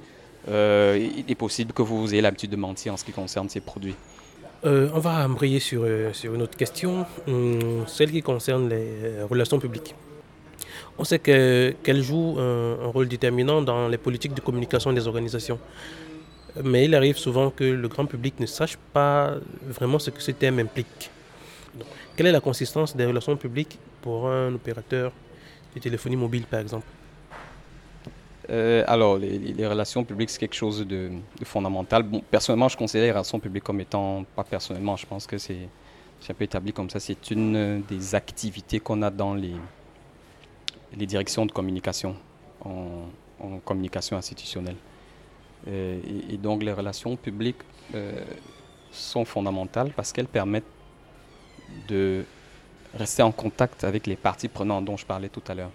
euh, 0.50 1.10
il 1.18 1.30
est 1.30 1.36
possible 1.36 1.74
que 1.74 1.82
vous 1.82 2.14
ayez 2.14 2.22
l'habitude 2.22 2.52
de 2.52 2.56
mentir 2.56 2.94
en 2.94 2.98
ce 2.98 3.04
qui 3.04 3.12
concerne 3.12 3.50
ces 3.50 3.62
produits. 3.62 3.96
Euh, 4.66 4.90
on 4.96 5.00
va 5.00 5.26
embrayer 5.26 5.60
sur, 5.60 5.84
euh, 5.84 6.12
une 6.24 6.42
autre 6.42 6.58
question, 6.58 7.06
hum, 7.28 7.86
celle 7.86 8.10
qui 8.12 8.24
concerne 8.24 8.68
les 8.68 9.22
relations 9.30 9.60
publiques. 9.60 9.94
On 10.98 11.04
sait 11.04 11.20
qu'elle 11.20 12.02
joue 12.02 12.38
un, 12.40 12.88
rôle 12.88 13.08
déterminant 13.08 13.62
dans 13.62 13.88
les 13.88 13.98
politiques 13.98 14.34
de 14.34 14.42
communication 14.42 14.92
des 14.92 15.08
organisations. 15.08 15.60
Mais 16.64 16.86
il 16.86 16.96
arrive 16.96 17.18
souvent 17.18 17.50
que 17.52 17.66
le 17.66 17.88
grand 17.90 18.06
public 18.06 18.40
ne 18.40 18.46
sache 18.46 18.78
pas 18.94 19.36
vraiment 19.68 20.00
ce 20.00 20.10
que 20.10 20.22
ce 20.22 20.32
terme 20.32 20.60
implique. 20.60 21.12
quelle 22.16 22.28
est 22.28 22.32
la 22.32 22.40
consistance 22.40 22.96
des 22.96 23.06
relations 23.06 23.36
publiques 23.36 23.78
pour 24.02 24.30
un 24.30 24.54
opérateur 24.56 25.12
de 25.76 25.80
téléphonie 25.82 26.16
mobile, 26.16 26.46
par 26.50 26.62
exemple? 26.62 26.88
Euh, 28.50 28.84
alors, 28.88 29.18
les, 29.18 29.68
relations 29.68 30.04
publiques, 30.04 30.30
c'est 30.30 30.40
quelque 30.40 30.56
chose 30.56 30.86
de, 30.86 31.12
fondamental. 31.44 32.04
Bon, 32.04 32.22
personnellement, 32.30 32.68
je 32.68 32.78
considère 32.78 33.06
les 33.06 33.12
relations 33.12 33.40
publiques 33.40 33.64
comme 33.64 33.80
étant, 33.80 34.26
pas 34.36 34.44
personnellement, 34.44 34.96
je 34.96 35.06
pense 35.06 35.26
que 35.26 35.38
c'est 35.38 35.68
un 36.30 36.34
peu 36.34 36.44
établi 36.44 36.74
comme 36.74 36.90
ça, 36.90 37.00
c'est 37.00 37.30
une 37.32 37.84
des 37.88 38.16
activités 38.16 38.80
qu'on 38.80 39.02
a 39.02 39.12
dans 39.12 39.36
les, 39.36 39.54
les 40.98 41.06
directions 41.06 41.46
de 41.46 41.52
communication, 41.52 42.16
en, 42.64 43.60
communication 43.64 44.18
institutionnelle. 44.18 44.78
Euh, 45.68 46.00
et, 46.30 46.38
donc, 46.38 46.64
les 46.64 46.74
relations 46.74 47.16
publiques 47.16 47.62
euh, 47.94 48.24
sont 48.92 49.26
fondamentales 49.26 49.92
parce 49.96 50.12
qu'elles 50.12 50.28
permettent 50.28 50.64
de 51.88 52.24
rester 52.94 53.24
en 53.24 53.32
contact 53.32 53.84
avec 53.84 54.08
les 54.08 54.16
parties 54.16 54.48
prenantes 54.48 54.86
dont 54.86 54.98
je 54.98 55.06
parlais 55.06 55.30
tout 55.30 55.44
à 55.48 55.56
l'heure. 55.56 55.72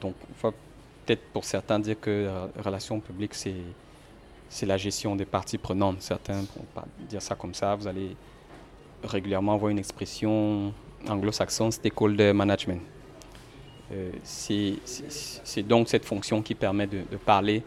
donc, 0.00 0.14
peut-être 1.04 1.22
pour 1.32 1.44
certains 1.44 1.78
dire 1.78 1.96
que 2.00 2.28
la 2.56 2.62
relation 2.62 3.00
publique, 3.00 3.34
c'est, 3.34 3.54
c'est 4.48 4.66
la 4.66 4.76
gestion 4.76 5.16
des 5.16 5.24
parties 5.24 5.58
prenantes. 5.58 6.00
Certains 6.02 6.36
ne 6.36 6.46
vont 6.56 6.66
pas 6.74 6.84
dire 7.08 7.22
ça 7.22 7.34
comme 7.34 7.54
ça. 7.54 7.74
Vous 7.74 7.86
allez 7.86 8.16
régulièrement 9.02 9.56
voir 9.56 9.70
une 9.70 9.78
expression 9.78 10.72
anglo-saxonne, 11.08 11.72
stakeholder 11.72 12.32
management. 12.32 12.80
Euh, 13.92 14.10
c'est, 14.22 14.74
c'est, 14.84 15.62
donc 15.62 15.88
cette 15.88 16.06
fonction 16.06 16.40
qui 16.40 16.54
permet 16.54 16.86
de, 16.86 17.02
parler 17.24 17.62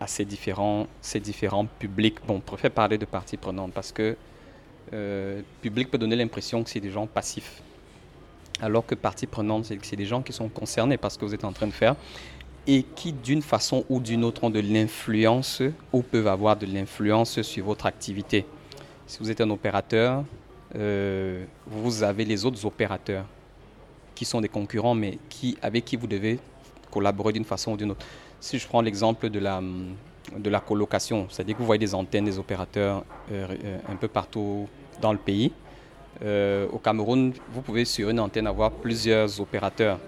à 0.00 0.06
ces 0.06 0.24
différents, 0.24 0.86
ces 1.00 1.20
différents 1.20 1.66
publics. 1.66 2.16
Bon, 2.26 2.36
on 2.36 2.40
préfère 2.40 2.70
parler 2.70 2.96
de 2.96 3.04
parties 3.04 3.36
prenantes 3.36 3.72
parce 3.72 3.92
que 3.92 4.16
euh, 4.92 5.42
public 5.60 5.90
peut 5.90 5.98
donner 5.98 6.16
l'impression 6.16 6.62
que 6.64 6.70
c'est 6.70 6.80
des 6.80 6.90
gens 6.90 7.06
passifs. 7.06 7.62
Alors 8.60 8.86
que 8.86 8.94
partie 8.94 9.26
prenante, 9.26 9.66
c'est, 9.66 9.78
c'est 9.84 9.96
des 9.96 10.06
gens 10.06 10.22
qui 10.22 10.32
sont 10.32 10.48
concernés 10.48 10.96
par 10.96 11.10
ce 11.10 11.18
que 11.18 11.24
vous 11.24 11.34
êtes 11.34 11.44
en 11.44 11.52
train 11.52 11.66
de 11.66 11.72
faire 11.72 11.96
et 12.66 12.82
qui, 12.82 13.12
d'une 13.12 13.42
façon 13.42 13.84
ou 13.88 14.00
d'une 14.00 14.24
autre, 14.24 14.44
ont 14.44 14.50
de 14.50 14.60
l'influence 14.60 15.62
ou 15.92 16.02
peuvent 16.02 16.28
avoir 16.28 16.56
de 16.56 16.66
l'influence 16.66 17.42
sur 17.42 17.64
votre 17.64 17.86
activité. 17.86 18.46
Si 19.06 19.18
vous 19.18 19.30
êtes 19.30 19.40
un 19.40 19.50
opérateur, 19.50 20.24
euh, 20.76 21.44
vous 21.66 22.02
avez 22.02 22.24
les 22.24 22.44
autres 22.44 22.64
opérateurs 22.64 23.26
qui 24.14 24.24
sont 24.24 24.40
des 24.40 24.48
concurrents, 24.48 24.94
mais 24.94 25.18
avec 25.60 25.84
qui 25.84 25.96
vous 25.96 26.06
devez 26.06 26.38
collaborer 26.90 27.32
d'une 27.32 27.44
façon 27.44 27.72
ou 27.72 27.76
d'une 27.76 27.90
autre. 27.90 28.06
Si 28.40 28.58
je 28.58 28.66
prends 28.66 28.80
l'exemple 28.80 29.28
de 29.28 29.38
la, 29.38 29.60
de 30.36 30.50
la 30.50 30.60
colocation, 30.60 31.26
c'est-à-dire 31.28 31.54
que 31.54 31.60
vous 31.60 31.66
voyez 31.66 31.80
des 31.80 31.94
antennes 31.94 32.24
des 32.24 32.38
opérateurs 32.38 33.04
euh, 33.30 33.48
euh, 33.64 33.78
un 33.88 33.96
peu 33.96 34.08
partout 34.08 34.68
dans 35.00 35.12
le 35.12 35.18
pays. 35.18 35.52
au 36.72 36.78
Cameroun, 36.78 37.32
vous 37.52 37.60
pouvez 37.60 37.84
sur 37.84 38.08
une 38.08 38.20
antenne 38.20 38.46
avoir 38.46 38.70
plusieurs 38.70 39.40
opérateurs 39.40 39.98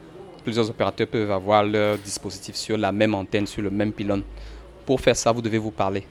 plusieurs 0.47 0.71
opérateurs 0.71 1.09
peuvent 1.09 1.33
avoir 1.33 1.65
leur 1.65 1.99
dispositif 1.99 2.55
sur 2.55 2.79
la 2.79 2.93
même 2.93 3.17
antenne, 3.17 3.49
sur 3.49 3.63
le 3.63 3.71
même 3.71 3.93
pylône. 3.93 4.23
Pour 4.85 5.01
faire 5.01 5.17
ça, 5.17 5.33
vous 5.33 5.43
devez 5.43 5.59
vous 5.59 5.73
parler. 5.73 6.07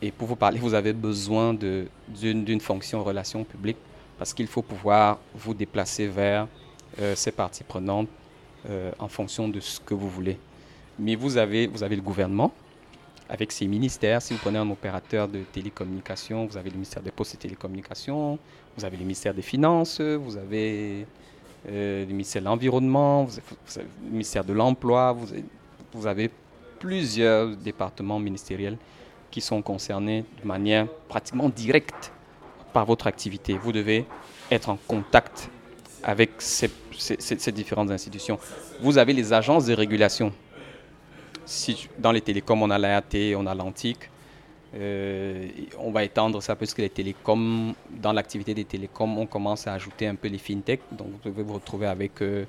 Et 0.00 0.10
pour 0.10 0.26
vous 0.26 0.36
parler, 0.36 0.58
vous 0.58 0.72
avez 0.72 0.94
besoin 0.94 1.52
d'une 1.52 2.60
fonction 2.60 3.04
relation 3.04 3.44
publique 3.44 3.76
parce 4.18 4.32
qu'il 4.32 4.46
faut 4.46 4.62
pouvoir 4.62 5.18
vous 5.34 5.52
déplacer 5.52 6.06
vers 6.06 6.48
euh, 6.98 7.14
ces 7.14 7.30
parties 7.30 7.62
prenantes 7.62 8.08
euh, 8.70 8.90
en 8.98 9.08
fonction 9.08 9.48
de 9.48 9.60
ce 9.60 9.80
que 9.80 9.92
vous 9.92 10.08
voulez. 10.08 10.38
Mais 10.98 11.14
vous 11.14 11.36
avez, 11.36 11.66
vous 11.66 11.82
avez 11.82 11.96
le 11.96 12.02
gouvernement 12.02 12.50
avec 13.28 13.52
ses 13.52 13.66
ministères. 13.66 14.22
Si 14.22 14.32
vous 14.32 14.40
prenez 14.40 14.58
un 14.58 14.70
opérateur 14.70 15.28
de 15.28 15.40
télécommunications, 15.52 16.46
vous 16.46 16.56
avez 16.56 16.70
le 16.70 16.76
ministère 16.76 17.02
des 17.02 17.10
Postes 17.10 17.34
et 17.34 17.36
Télécommunications, 17.36 18.38
vous 18.78 18.84
avez 18.86 18.96
le 18.96 19.02
ministère 19.02 19.34
des 19.34 19.42
Finances, 19.42 20.00
vous 20.00 20.38
avez 20.38 21.06
le 21.68 22.06
ministère 22.06 22.42
de 22.42 22.46
l'Environnement, 22.46 23.28
le 23.76 24.10
ministère 24.10 24.44
de 24.44 24.52
l'Emploi, 24.52 25.16
vous, 25.92 26.06
avez 26.06 26.30
plusieurs 26.78 27.56
départements 27.56 28.18
ministériels 28.18 28.76
qui 29.30 29.40
sont 29.40 29.62
concernés 29.62 30.24
de 30.42 30.46
manière 30.46 30.86
pratiquement 31.08 31.48
directe 31.48 32.12
par 32.72 32.84
votre 32.84 33.06
activité. 33.06 33.58
Vous 33.58 33.72
devez 33.72 34.04
être 34.50 34.68
en 34.68 34.78
contact 34.86 35.50
avec 36.02 36.30
ces, 36.38 36.70
différentes 37.52 37.90
institutions. 37.90 38.38
Vous 38.80 38.98
avez 38.98 39.12
les 39.12 39.32
agences 39.32 39.66
de 39.66 39.74
régulation. 39.74 40.32
Dans 41.98 42.12
les 42.12 42.20
télécoms, 42.20 42.62
on 42.62 42.70
a 42.70 42.78
l'ART, 42.78 43.02
on 43.36 43.46
a 43.46 43.54
l'Antique. 43.54 44.10
Euh, 44.76 45.48
on 45.78 45.90
va 45.90 46.04
étendre 46.04 46.42
ça 46.42 46.54
parce 46.54 46.74
que 46.74 46.82
les 46.82 46.90
télécoms, 46.90 47.74
dans 47.90 48.12
l'activité 48.12 48.52
des 48.52 48.64
télécoms, 48.64 49.18
on 49.18 49.26
commence 49.26 49.66
à 49.66 49.72
ajouter 49.72 50.06
un 50.06 50.14
peu 50.14 50.28
les 50.28 50.38
fintech. 50.38 50.80
Donc 50.92 51.08
vous 51.12 51.30
pouvez 51.30 51.42
vous 51.42 51.54
retrouver 51.54 51.86
avec 51.86 52.20
euh, 52.20 52.44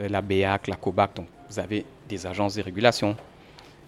euh, 0.00 0.08
la 0.08 0.22
BEAC, 0.22 0.68
la 0.68 0.76
COBAC. 0.76 1.16
Donc 1.16 1.26
vous 1.50 1.58
avez 1.58 1.84
des 2.08 2.26
agences 2.26 2.54
de 2.54 2.62
régulation. 2.62 3.16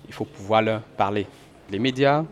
Il 0.08 0.14
faut 0.14 0.24
pouvoir 0.24 0.62
leur 0.62 0.80
parler. 0.80 1.26
Les 1.70 1.78
médias, 1.78 2.24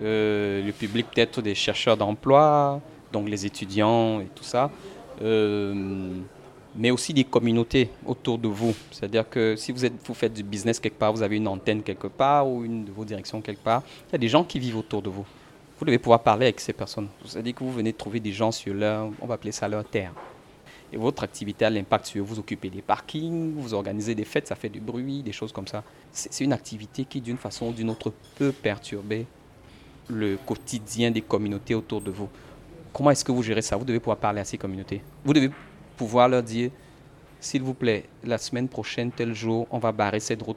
le 0.00 0.70
public 0.72 1.06
peut-être 1.14 1.40
des 1.42 1.54
chercheurs 1.54 1.96
d'emploi, 1.96 2.80
donc 3.12 3.28
les 3.28 3.46
étudiants 3.46 4.20
et 4.20 4.26
tout 4.34 4.42
ça 4.42 4.70
mais 6.76 6.90
aussi 6.90 7.14
des 7.14 7.24
communautés 7.24 7.90
autour 8.04 8.38
de 8.38 8.48
vous. 8.48 8.74
C'est-à-dire 8.90 9.28
que 9.28 9.54
si 9.56 9.72
vous, 9.72 10.14
faites 10.14 10.32
du 10.32 10.42
business 10.42 10.80
quelque 10.80 10.98
part, 10.98 11.12
vous 11.12 11.22
avez 11.22 11.36
une 11.36 11.48
antenne 11.48 11.82
quelque 11.82 12.08
part 12.08 12.48
ou 12.48 12.64
une 12.64 12.84
de 12.84 12.92
vos 12.92 13.04
directions 13.04 13.40
quelque 13.40 13.62
part, 13.62 13.82
il 14.08 14.12
y 14.12 14.14
a 14.16 14.18
des 14.18 14.28
gens 14.28 14.44
qui 14.44 14.58
vivent 14.58 14.78
autour 14.78 15.02
de 15.02 15.10
vous. 15.10 15.24
Vous 15.78 15.84
devez 15.84 15.98
pouvoir 15.98 16.22
parler 16.22 16.46
avec 16.46 16.60
ces 16.60 16.72
personnes. 16.72 17.08
C'est-à-dire 17.24 17.54
que 17.54 17.64
vous 17.64 17.72
venez 17.72 17.92
trouver 17.92 18.20
des 18.20 18.32
gens 18.32 18.52
sur 18.52 18.74
leur, 18.74 19.10
on 19.20 19.26
va 19.26 19.34
appeler 19.34 19.52
ça 19.52 19.68
leur 19.68 19.84
terre. 19.84 20.12
Et 20.92 20.96
votre 20.96 21.24
activité 21.24 21.64
a 21.64 21.70
l'impact 21.70 22.06
sur 22.06 22.24
vous 22.24 22.38
occupez 22.38 22.70
des 22.70 22.82
parkings, 22.82 23.54
vous 23.56 23.74
organisez 23.74 24.14
des 24.14 24.24
fêtes, 24.24 24.46
ça 24.46 24.54
fait 24.54 24.68
du 24.68 24.80
bruit, 24.80 25.22
des 25.22 25.32
choses 25.32 25.52
comme 25.52 25.66
ça. 25.66 25.82
C'est 26.12 26.44
une 26.44 26.52
activité 26.52 27.04
qui, 27.04 27.20
d'une 27.20 27.36
façon 27.36 27.68
ou 27.68 27.72
d'une 27.72 27.90
autre, 27.90 28.12
peut 28.36 28.52
perturber 28.52 29.26
le 30.08 30.36
quotidien 30.36 31.10
des 31.10 31.22
communautés 31.22 31.74
autour 31.74 32.00
de 32.00 32.10
vous. 32.10 32.28
Comment 32.92 33.10
est-ce 33.10 33.24
que 33.24 33.32
vous 33.32 33.42
gérez 33.42 33.62
ça? 33.62 33.76
Vous 33.76 33.84
devez 33.84 33.98
pouvoir 33.98 34.18
parler 34.18 34.40
à 34.40 34.44
ces 34.44 34.56
communautés. 34.56 35.02
Vous 35.24 35.32
devez 35.32 35.50
pouvoir 35.96 36.28
leur 36.28 36.42
dire, 36.42 36.70
s'il 37.40 37.62
vous 37.62 37.74
plaît, 37.74 38.04
la 38.22 38.38
semaine 38.38 38.68
prochaine, 38.68 39.10
tel 39.10 39.34
jour, 39.34 39.66
on 39.70 39.78
va 39.78 39.92
barrer 39.92 40.20
cette 40.20 40.42
route 40.42 40.56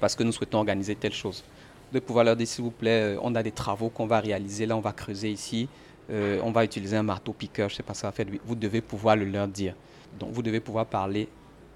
parce 0.00 0.14
que 0.14 0.22
nous 0.22 0.32
souhaitons 0.32 0.58
organiser 0.58 0.94
telle 0.94 1.12
chose. 1.12 1.44
De 1.92 2.00
pouvoir 2.00 2.24
leur 2.24 2.36
dire, 2.36 2.46
s'il 2.46 2.64
vous 2.64 2.70
plaît, 2.70 3.14
euh, 3.14 3.20
on 3.22 3.34
a 3.34 3.42
des 3.42 3.52
travaux 3.52 3.88
qu'on 3.88 4.06
va 4.06 4.20
réaliser, 4.20 4.66
là 4.66 4.76
on 4.76 4.80
va 4.80 4.92
creuser 4.92 5.30
ici, 5.30 5.68
euh, 6.10 6.40
on 6.42 6.52
va 6.52 6.64
utiliser 6.64 6.96
un 6.96 7.02
marteau 7.02 7.32
piqueur, 7.32 7.68
je 7.68 7.74
ne 7.74 7.76
sais 7.78 7.82
pas 7.82 7.94
ça 7.94 8.08
va 8.08 8.12
faire. 8.12 8.26
Vous 8.44 8.54
devez 8.54 8.80
pouvoir 8.80 9.16
le 9.16 9.24
leur 9.24 9.48
dire. 9.48 9.74
Donc 10.18 10.30
vous 10.32 10.42
devez 10.42 10.60
pouvoir 10.60 10.86
parler 10.86 11.28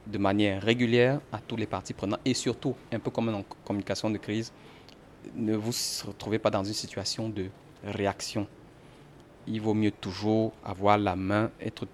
de 0.06 0.18
manière 0.18 0.62
régulière 0.62 1.20
à 1.32 1.38
tous 1.38 1.56
les 1.56 1.66
parties 1.66 1.92
prenantes 1.92 2.20
et 2.24 2.34
surtout, 2.34 2.74
un 2.92 2.98
peu 2.98 3.10
comme 3.10 3.28
en 3.28 3.44
communication 3.64 4.10
de 4.10 4.18
crise, 4.18 4.52
ne 5.34 5.54
vous 5.54 5.72
retrouvez 6.06 6.38
pas 6.38 6.50
dans 6.50 6.64
une 6.64 6.72
situation 6.74 7.28
de 7.28 7.46
réaction. 7.84 8.46
Il 9.46 9.60
vaut 9.60 9.74
mieux 9.74 9.90
toujours 9.90 10.52
avoir 10.64 10.98
la 10.98 11.16
main, 11.16 11.50
être 11.60 11.86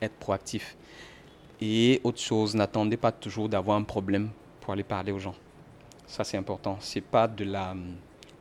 être 0.00 0.14
proactif. 0.14 0.76
Et 1.60 2.00
autre 2.04 2.20
chose, 2.20 2.54
n'attendez 2.54 2.96
pas 2.96 3.12
toujours 3.12 3.48
d'avoir 3.48 3.76
un 3.76 3.82
problème 3.82 4.30
pour 4.60 4.72
aller 4.72 4.84
parler 4.84 5.12
aux 5.12 5.18
gens. 5.18 5.34
Ça, 6.06 6.24
c'est 6.24 6.36
important. 6.36 6.76
C'est 6.80 7.00
pas 7.00 7.26
de 7.26 7.44
la, 7.44 7.74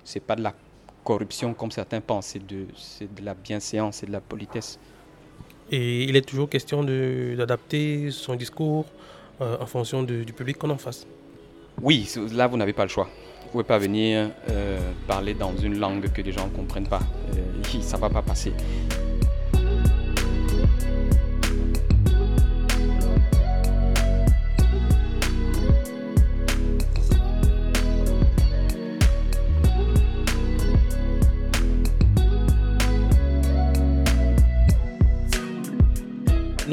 c'est 0.04 0.20
pas 0.20 0.36
de 0.36 0.42
la 0.42 0.54
corruption 1.04 1.54
comme 1.54 1.72
certains 1.72 2.02
pensent. 2.02 2.28
C'est 2.28 2.46
de, 2.46 2.68
c'est 2.76 3.14
de 3.14 3.24
la 3.24 3.34
bienséance, 3.34 3.98
c'est 3.98 4.06
de 4.06 4.12
la 4.12 4.22
politesse. 4.22 4.80
Et 5.72 6.04
il 6.04 6.16
est 6.16 6.22
toujours 6.22 6.50
question 6.50 6.84
d'adapter 6.84 8.10
son 8.12 8.36
discours 8.36 8.86
euh, 9.42 9.58
en 9.60 9.66
fonction 9.66 10.04
du 10.04 10.32
public 10.34 10.58
qu'on 10.58 10.70
en 10.70 10.78
face. 10.78 11.06
Oui, 11.82 12.10
là, 12.34 12.48
vous 12.48 12.58
n'avez 12.58 12.74
pas 12.74 12.84
le 12.84 12.90
choix. 12.90 13.10
Vous 13.40 13.48
ne 13.48 13.52
pouvez 13.52 13.64
pas 13.64 13.78
venir 13.78 14.32
euh, 14.50 14.80
parler 15.08 15.34
dans 15.34 15.56
une 15.56 15.78
langue 15.78 16.12
que 16.12 16.22
les 16.22 16.32
gens 16.32 16.48
ne 16.48 16.56
comprennent 16.56 16.88
pas. 16.88 17.02
Euh, 17.36 17.64
ça 17.82 17.98
ne 17.98 18.02
va 18.02 18.10
pas 18.10 18.22
passer. 18.22 18.54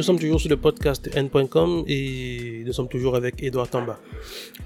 Sommes 0.04 0.18
toujours 0.18 0.38
sur 0.38 0.50
le 0.50 0.58
podcast 0.58 1.08
n.com 1.16 1.84
et 1.86 2.62
nous 2.66 2.74
sommes 2.74 2.88
toujours 2.88 3.16
avec 3.16 3.42
Edouard 3.42 3.70
Tamba. 3.70 3.98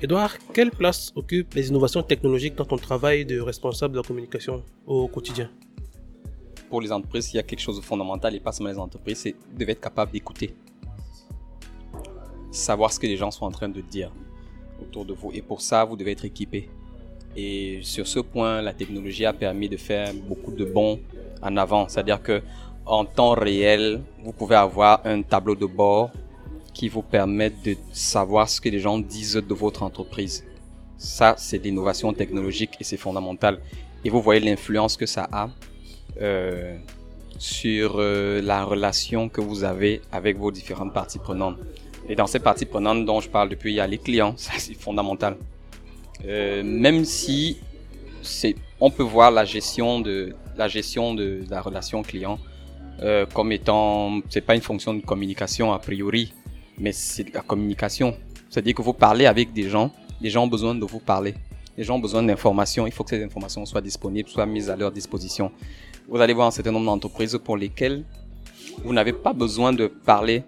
Edouard, 0.03 0.37
quelle 0.53 0.73
place 0.73 1.13
occupent 1.15 1.55
les 1.55 1.69
innovations 1.69 2.03
technologiques 2.03 2.57
dans 2.57 2.65
ton 2.65 2.77
travail 2.77 3.25
de 3.25 3.39
responsable 3.39 3.95
de 3.95 3.99
la 3.99 4.03
communication 4.03 4.65
au 4.85 5.07
quotidien? 5.07 5.49
Pour 6.69 6.81
les 6.81 6.91
entreprises, 6.91 7.33
il 7.33 7.37
y 7.37 7.39
a 7.39 7.45
quelque 7.45 7.61
chose 7.61 7.77
de 7.77 7.83
fondamental 7.83 8.35
et 8.35 8.41
pas 8.41 8.51
seulement 8.51 8.73
les 8.73 8.79
entreprises, 8.81 9.19
c'est 9.19 9.37
de 9.57 9.65
être 9.65 9.81
capable 9.81 10.11
d'écouter. 10.11 10.57
Savoir 12.51 12.93
ce 12.93 12.99
que 12.99 13.07
les 13.07 13.17
gens 13.17 13.31
sont 13.31 13.45
en 13.45 13.53
train 13.53 13.69
de 13.69 13.81
dire 13.81 14.11
autour 14.83 15.05
de 15.05 15.13
vous. 15.13 15.31
Et 15.33 15.41
pour 15.41 15.61
ça, 15.61 15.85
vous 15.85 15.97
devez 15.97 16.13
être 16.13 16.25
équipé. 16.25 16.69
Et 17.37 17.79
sur 17.83 18.09
ce 18.09 18.19
point, 18.19 18.61
la 18.61 18.75
technologie 18.75 19.25
a 19.25 19.33
permis 19.33 19.69
de 19.69 19.77
faire 19.77 20.13
beaucoup 20.15 20.51
de 20.51 20.65
bons 20.65 20.99
en 21.41 21.57
avant. 21.57 21.87
C'est-à-dire 21.89 22.21
que 22.21 22.43
en 22.89 23.05
temps 23.05 23.33
réel, 23.33 24.01
vous 24.25 24.33
pouvez 24.33 24.57
avoir 24.57 25.03
un 25.05 25.23
tableau 25.23 25.55
de 25.55 25.67
bord 25.67 26.11
qui 26.73 26.89
vous 26.89 27.03
permet 27.03 27.51
de 27.51 27.77
savoir 27.93 28.49
ce 28.49 28.61
que 28.61 28.69
les 28.69 28.81
gens 28.81 28.99
disent 28.99 29.35
de 29.35 29.55
votre 29.55 29.83
entreprise. 29.83 30.45
Ça, 30.97 31.35
c'est 31.37 31.59
l'innovation 31.59 32.13
technologique 32.13 32.73
et 32.81 32.85
c'est 32.85 32.97
fondamental. 32.97 33.61
Et 34.05 34.11
vous 34.11 34.23
voyez 34.23 34.41
l'influence 34.41 34.97
que 34.97 35.07
ça 35.07 35.29
a 35.31 35.51
euh, 36.21 36.77
sur 37.39 37.97
euh, 37.99 38.41
la 38.43 38.65
relation 38.65 39.29
que 39.29 39.41
vous 39.41 39.65
avez 39.65 40.01
avec 40.11 40.39
vos 40.39 40.51
différentes 40.51 40.93
parties 40.93 41.19
prenantes. 41.19 41.59
Et 42.09 42.17
dans 42.17 42.27
ces 42.27 42.41
parties 42.41 42.65
prenantes 42.65 43.05
dont 43.05 43.21
je 43.21 43.29
parle 43.29 43.51
depuis, 43.51 43.73
il 43.73 43.77
y 43.77 43.81
a 43.81 43.87
les 43.87 43.99
clients. 43.99 44.35
Ça, 44.37 44.53
c'est 44.59 44.75
fondamental. 44.75 45.37
Euh, 46.25 46.63
même 46.65 47.05
si 47.05 47.59
on 48.81 48.91
peut 48.91 49.05
voir 49.05 49.31
la 49.31 49.45
gestion 49.45 50.01
de 50.01 50.35
la 50.57 50.67
gestion 50.67 51.15
de, 51.15 51.45
la 51.49 51.61
relation 51.61 52.03
client 52.03 52.39
euh, 53.01 53.27
comme 53.27 53.53
étant, 53.53 54.21
c'est 54.29 54.41
pas 54.41 54.55
une 54.55 54.61
fonction 54.61 54.95
de 54.95 55.01
communication 55.01 55.73
a 55.73 55.79
priori, 55.79 56.33
mais 56.79 56.93
c'est 56.93 57.33
la 57.33 57.41
communication. 57.41 58.17
C'est-à-dire 58.51 58.75
que 58.75 58.83
vous 58.83 58.93
parlez 58.93 59.27
avec 59.27 59.53
des 59.53 59.69
gens, 59.69 59.93
les 60.21 60.31
gens 60.31 60.45
ont 60.45 60.49
besoin 60.49 60.75
de 60.75 60.85
vous 60.85 60.99
parler. 60.99 61.35
Les 61.77 61.85
gens 61.85 61.97
ont 61.97 62.01
besoin 62.01 62.23
d'informations, 62.25 62.87
il 62.87 62.93
faut 62.93 63.05
que 63.05 63.11
ces 63.11 63.23
informations 63.23 63.65
soient 63.65 63.81
disponibles, 63.81 64.29
soient 64.29 64.47
mises 64.47 64.69
à 64.69 64.77
leur 64.77 64.91
disposition. 64.91 65.53
Vous 66.09 66.21
allez 66.21 66.33
voir 66.33 66.49
un 66.49 66.51
certain 66.51 66.73
nombre 66.73 66.87
d'entreprises 66.87 67.39
pour 67.45 67.57
lesquelles 67.57 68.05
vous 68.83 68.93
n'avez 68.93 69.13
pas 69.13 69.33
besoin 69.33 69.73
de 69.73 69.87
parler 69.87 70.43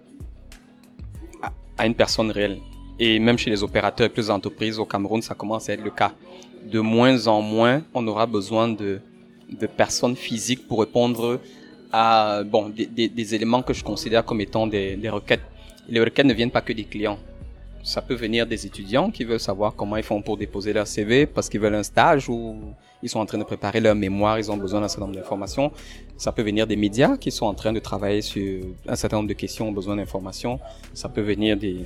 à 1.77 1.85
une 1.85 1.95
personne 1.95 2.31
réelle. 2.31 2.59
Et 2.99 3.17
même 3.19 3.37
chez 3.37 3.49
les 3.49 3.63
opérateurs 3.63 4.07
et 4.07 4.09
plus 4.09 4.27
d'entreprises 4.27 4.77
au 4.77 4.85
Cameroun, 4.85 5.21
ça 5.21 5.33
commence 5.33 5.69
à 5.69 5.73
être 5.73 5.83
le 5.83 5.89
cas. 5.89 6.11
De 6.65 6.79
moins 6.79 7.27
en 7.27 7.41
moins, 7.41 7.81
on 7.93 8.05
aura 8.07 8.25
besoin 8.25 8.67
de, 8.67 8.99
de 9.49 9.67
personnes 9.67 10.15
physiques 10.15 10.67
pour 10.67 10.81
répondre 10.81 11.39
à 11.91 12.43
bon, 12.43 12.69
des, 12.69 12.85
des, 12.85 13.09
des 13.09 13.35
éléments 13.35 13.61
que 13.61 13.73
je 13.73 13.83
considère 13.83 14.23
comme 14.25 14.41
étant 14.41 14.67
des, 14.67 14.95
des 14.95 15.09
requêtes. 15.09 15.41
Les 15.89 15.99
requêtes 15.99 16.25
ne 16.25 16.33
viennent 16.33 16.51
pas 16.51 16.61
que 16.61 16.73
des 16.73 16.85
clients. 16.85 17.19
Ça 17.83 18.01
peut 18.01 18.13
venir 18.13 18.45
des 18.45 18.65
étudiants 18.65 19.09
qui 19.09 19.23
veulent 19.23 19.39
savoir 19.39 19.73
comment 19.75 19.97
ils 19.97 20.03
font 20.03 20.21
pour 20.21 20.37
déposer 20.37 20.71
leur 20.71 20.85
CV 20.85 21.25
parce 21.25 21.49
qu'ils 21.49 21.59
veulent 21.59 21.75
un 21.75 21.83
stage 21.83 22.29
ou 22.29 22.55
ils 23.01 23.09
sont 23.09 23.19
en 23.19 23.25
train 23.25 23.39
de 23.39 23.43
préparer 23.43 23.79
leur 23.79 23.95
mémoire, 23.95 24.37
ils 24.37 24.51
ont 24.51 24.57
besoin 24.57 24.81
d'un 24.81 24.87
certain 24.87 25.07
nombre 25.07 25.15
d'informations. 25.15 25.71
Ça 26.17 26.31
peut 26.31 26.43
venir 26.43 26.67
des 26.67 26.75
médias 26.75 27.17
qui 27.17 27.31
sont 27.31 27.47
en 27.47 27.55
train 27.55 27.73
de 27.73 27.79
travailler 27.79 28.21
sur 28.21 28.63
un 28.87 28.95
certain 28.95 29.17
nombre 29.17 29.29
de 29.29 29.33
questions, 29.33 29.69
ont 29.69 29.71
besoin 29.71 29.95
d'informations. 29.95 30.59
Ça 30.93 31.09
peut 31.09 31.21
venir 31.21 31.57
des, 31.57 31.77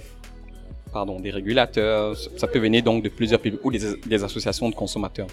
pardon, 0.92 1.22
des 1.22 1.32
régulateurs. 1.32 2.18
Ça 2.36 2.48
peut 2.48 2.60
venir 2.60 2.84
donc 2.84 3.02
de 3.02 3.10
plusieurs 3.10 3.40
publics 3.40 3.64
ou 3.64 3.72
des, 3.72 3.96
des 4.06 4.24
associations 4.24 4.70
de 4.70 4.76
consommateurs. 4.76 5.28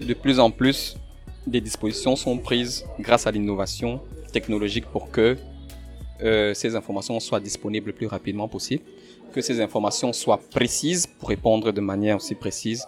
De 0.00 0.12
plus 0.12 0.38
en 0.38 0.50
plus, 0.50 0.96
des 1.46 1.60
dispositions 1.60 2.16
sont 2.16 2.38
prises 2.38 2.84
grâce 2.98 3.26
à 3.26 3.30
l'innovation 3.30 4.00
technologique 4.32 4.86
pour 4.86 5.10
que 5.10 5.36
euh, 6.22 6.54
ces 6.54 6.74
informations 6.76 7.18
soient 7.20 7.40
disponibles 7.40 7.88
le 7.88 7.92
plus 7.92 8.06
rapidement 8.06 8.48
possible, 8.48 8.82
que 9.32 9.40
ces 9.40 9.60
informations 9.60 10.12
soient 10.12 10.40
précises 10.50 11.06
pour 11.06 11.28
répondre 11.28 11.72
de 11.72 11.80
manière 11.80 12.16
aussi 12.16 12.34
précise 12.34 12.86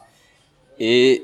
et 0.78 1.22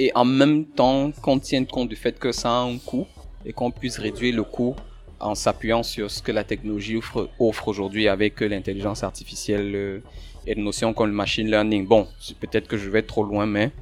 et 0.00 0.12
en 0.14 0.24
même 0.24 0.64
temps 0.64 1.10
qu'on 1.22 1.40
tienne 1.40 1.66
compte 1.66 1.88
du 1.88 1.96
fait 1.96 2.16
que 2.18 2.30
ça 2.30 2.50
a 2.50 2.60
un 2.60 2.78
coût 2.78 3.06
et 3.44 3.52
qu'on 3.52 3.72
puisse 3.72 3.98
réduire 3.98 4.34
le 4.34 4.44
coût 4.44 4.76
en 5.18 5.34
s'appuyant 5.34 5.82
sur 5.82 6.08
ce 6.08 6.22
que 6.22 6.30
la 6.30 6.44
technologie 6.44 6.96
offre, 6.96 7.28
offre 7.40 7.66
aujourd'hui 7.66 8.06
avec 8.06 8.40
l'intelligence 8.40 9.02
artificielle 9.02 9.74
euh, 9.74 10.00
et 10.46 10.54
des 10.54 10.62
notions 10.62 10.94
comme 10.94 11.08
le 11.08 11.14
machine 11.14 11.50
learning. 11.50 11.84
Bon, 11.86 12.06
peut-être 12.40 12.68
que 12.68 12.76
je 12.76 12.88
vais 12.88 13.02
trop 13.02 13.24
loin, 13.24 13.44
mais 13.44 13.72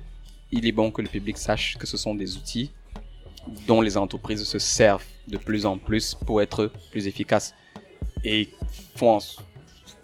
il 0.57 0.66
est 0.66 0.73
bon 0.73 0.90
que 0.90 1.03
le 1.03 1.09
public 1.09 1.37
sache 1.38 1.77
que 1.79 1.87
ce 1.87 1.97
sont 1.97 2.14
des 2.14 2.37
outils 2.37 2.71
dont 3.66 3.81
les 3.81 3.97
entreprises 3.97 4.42
se 4.45 4.59
servent 4.59 5.05
de 5.29 5.37
plus 5.37 5.66
en 5.66 5.79
plus 5.79 6.14
pour 6.14 6.42
être 6.42 6.73
plus 6.90 7.07
efficaces 7.07 7.55
et 8.25 8.49
font 8.97 9.16
en, 9.16 9.21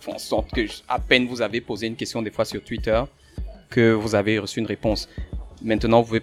font 0.01 0.19
sorte 0.19 0.51
que 0.53 0.67
à 0.88 0.99
peine 0.99 1.27
vous 1.27 1.43
avez 1.43 1.61
posé 1.61 1.87
une 1.87 1.97
question 1.97 2.23
des 2.23 2.31
fois 2.31 2.45
sur 2.45 2.62
Twitter 2.62 3.03
que 3.71 3.93
vous 3.93 4.15
avez 4.15 4.38
reçu 4.38 4.61
une 4.61 4.67
réponse. 4.67 5.09
Maintenant, 5.62 6.03
vous 6.03 6.09
pouvez 6.09 6.23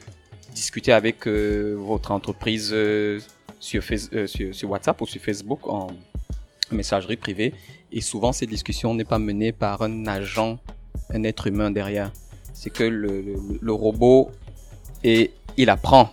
discuter 0.54 0.92
avec 0.92 1.28
euh, 1.28 1.76
votre 1.78 2.12
entreprise 2.12 2.70
euh, 2.72 3.20
sur, 3.60 3.82
euh, 3.92 4.28
sur, 4.28 4.54
sur, 4.54 4.70
WhatsApp 4.70 5.02
ou 5.02 5.08
sur 5.08 5.22
Facebook 5.22 5.68
en 5.68 5.88
messagerie 6.72 7.18
privée. 7.18 7.54
Et 7.92 8.02
souvent, 8.02 8.32
ces 8.32 8.46
discussions 8.46 8.94
n'est 8.94 9.06
pas 9.06 9.18
menée 9.18 9.52
par 9.52 9.82
un 9.82 10.06
agent, 10.06 10.60
un 11.10 11.24
être 11.24 11.48
humain 11.48 11.72
derrière. 11.72 12.12
C'est 12.62 12.72
que 12.72 12.84
le, 12.84 13.72
robot, 13.72 14.32
et 15.02 15.32
il 15.56 15.70
apprend 15.70 16.10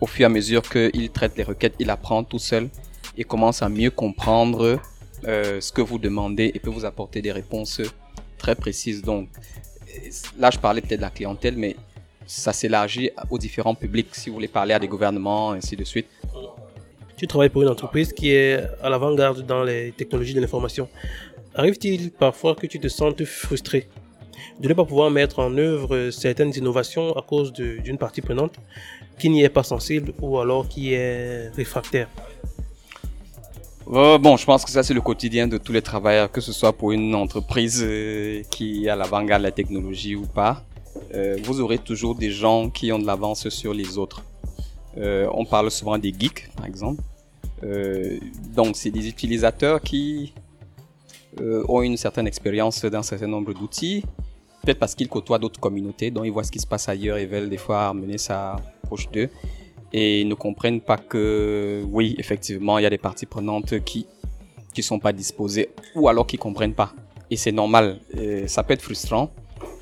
au 0.00 0.06
fur 0.06 0.22
et 0.22 0.24
à 0.24 0.30
mesure 0.30 0.62
qu'il 0.62 1.10
traite 1.10 1.36
les 1.36 1.42
requêtes, 1.42 1.74
il 1.78 1.90
apprend 1.90 2.24
tout 2.24 2.38
seul 2.38 2.70
et 3.18 3.24
commence 3.24 3.60
à 3.60 3.68
mieux 3.68 3.90
comprendre 3.90 4.80
euh, 5.26 5.60
ce 5.60 5.70
que 5.70 5.82
vous 5.82 5.98
demandez 5.98 6.50
et 6.54 6.58
peut 6.58 6.70
vous 6.70 6.86
apporter 6.86 7.20
des 7.20 7.32
réponses 7.32 7.82
très 8.38 8.54
précises. 8.54 9.02
Donc, 9.02 9.28
là, 10.38 10.48
je 10.50 10.58
parlais 10.58 10.80
peut-être 10.80 11.00
de 11.00 11.04
la 11.04 11.10
clientèle, 11.10 11.58
mais 11.58 11.76
ça 12.26 12.54
s'élargit 12.54 13.10
aux 13.28 13.36
différents 13.36 13.74
publics, 13.74 14.08
si 14.12 14.30
vous 14.30 14.36
voulez 14.36 14.48
parler 14.48 14.72
à 14.72 14.78
des 14.78 14.88
gouvernements, 14.88 15.52
ainsi 15.52 15.76
de 15.76 15.84
suite. 15.84 16.06
Tu 17.18 17.26
travailles 17.26 17.50
pour 17.50 17.60
une 17.60 17.68
entreprise 17.68 18.14
qui 18.14 18.30
est 18.30 18.58
à 18.82 18.88
l'avant-garde 18.88 19.44
dans 19.44 19.64
les 19.64 19.92
technologies 19.92 20.32
de 20.32 20.40
l'information. 20.40 20.88
Arrive-t-il 21.54 22.10
parfois 22.10 22.54
que 22.54 22.66
tu 22.66 22.80
te 22.80 22.88
sentes 22.88 23.22
frustré? 23.26 23.86
De 24.60 24.68
ne 24.68 24.74
pas 24.74 24.84
pouvoir 24.84 25.10
mettre 25.10 25.38
en 25.38 25.56
œuvre 25.56 26.10
certaines 26.10 26.52
innovations 26.54 27.16
à 27.16 27.22
cause 27.22 27.52
d'une 27.52 27.98
partie 27.98 28.20
prenante 28.20 28.54
qui 29.18 29.30
n'y 29.30 29.42
est 29.42 29.48
pas 29.48 29.64
sensible 29.64 30.12
ou 30.20 30.38
alors 30.38 30.68
qui 30.68 30.92
est 30.92 31.50
réfractaire 31.54 32.08
euh, 33.90 34.18
bon, 34.18 34.36
je 34.36 34.44
pense 34.44 34.64
que 34.66 34.70
ça, 34.70 34.82
c'est 34.82 34.92
le 34.92 35.00
quotidien 35.00 35.48
de 35.48 35.56
tous 35.56 35.72
les 35.72 35.80
travailleurs, 35.80 36.30
que 36.30 36.42
ce 36.42 36.52
soit 36.52 36.74
pour 36.74 36.92
une 36.92 37.14
entreprise 37.14 37.82
euh, 37.82 38.42
qui 38.50 38.84
est 38.84 38.90
à 38.90 38.96
l'avant-garde 38.96 39.40
de 39.40 39.46
la 39.46 39.52
technologie 39.52 40.14
ou 40.14 40.26
pas. 40.26 40.62
Euh, 41.14 41.38
vous 41.42 41.62
aurez 41.62 41.78
toujours 41.78 42.14
des 42.14 42.30
gens 42.30 42.68
qui 42.68 42.92
ont 42.92 42.98
de 42.98 43.06
l'avance 43.06 43.48
sur 43.48 43.72
les 43.72 43.96
autres. 43.96 44.22
On 45.00 45.44
parle 45.44 45.70
souvent 45.70 45.96
des 45.96 46.12
geeks, 46.12 46.50
par 46.56 46.66
exemple. 46.66 47.00
Donc, 48.52 48.74
c'est 48.74 48.90
des 48.90 49.06
utilisateurs 49.06 49.80
qui 49.80 50.34
ont 51.40 51.82
une 51.82 51.96
certaine 51.96 52.26
expérience 52.26 52.84
d'un 52.84 53.04
certain 53.04 53.28
nombre 53.28 53.54
d'outils, 53.54 54.02
peut-être 54.62 54.78
parce 54.78 54.94
qu'ils 54.94 55.08
côtoient 55.08 55.38
d'autres 55.38 55.60
communautés, 55.60 56.10
dont 56.10 56.24
ils 56.24 56.32
voient 56.32 56.44
ce 56.44 56.52
qui 56.52 56.60
se 56.60 56.66
passe 56.66 56.88
ailleurs 56.88 57.18
et 57.18 57.26
veulent 57.26 57.48
des 57.48 57.56
fois 57.56 57.88
amener 57.88 58.18
ça 58.18 58.56
proche 58.82 59.10
d'eux 59.10 59.30
et 59.92 60.24
ne 60.24 60.34
comprennent 60.34 60.80
pas 60.80 60.98
que 60.98 61.82
oui, 61.90 62.14
effectivement, 62.18 62.78
il 62.78 62.82
y 62.82 62.86
a 62.86 62.90
des 62.90 62.98
parties 62.98 63.26
prenantes 63.26 63.82
qui 63.84 64.06
qui 64.74 64.82
sont 64.82 64.98
pas 64.98 65.12
disposées 65.12 65.70
ou 65.94 66.08
alors 66.08 66.26
qui 66.26 66.36
comprennent 66.36 66.74
pas. 66.74 66.92
Et 67.30 67.36
c'est 67.36 67.52
normal, 67.52 67.98
et 68.16 68.48
ça 68.48 68.62
peut 68.62 68.74
être 68.74 68.82
frustrant, 68.82 69.30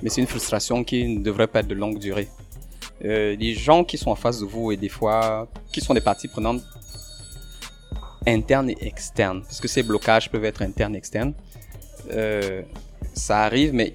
mais 0.03 0.09
c'est 0.11 0.21
une 0.21 0.27
frustration 0.27 0.85
qui 0.85 1.07
ne 1.07 1.23
devrait 1.23 1.47
pas 1.47 1.61
être 1.61 1.69
de 1.69 1.75
longue 1.75 1.99
durée. 1.99 2.29
Euh, 3.05 3.37
les 3.37 3.55
gens 3.55 3.85
qui 3.85 3.99
sont 3.99 4.11
en 4.11 4.17
face 4.17 4.41
de 4.41 4.47
vous 4.47 4.73
et 4.73 4.77
des 4.77 4.89
fois 4.89 5.49
qui 5.71 5.81
sont 5.81 5.93
des 5.93 6.01
parties 6.01 6.29
prenantes 6.29 6.63
internes 8.27 8.71
et 8.71 8.79
externes, 8.81 9.43
parce 9.43 9.61
que 9.61 9.69
ces 9.69 9.83
blocages 9.83 10.31
peuvent 10.31 10.45
être 10.45 10.63
internes 10.63 10.95
et 10.95 10.99
externes, 10.99 11.35
euh, 12.11 12.63
ça 13.13 13.43
arrive, 13.43 13.73
mais 13.75 13.95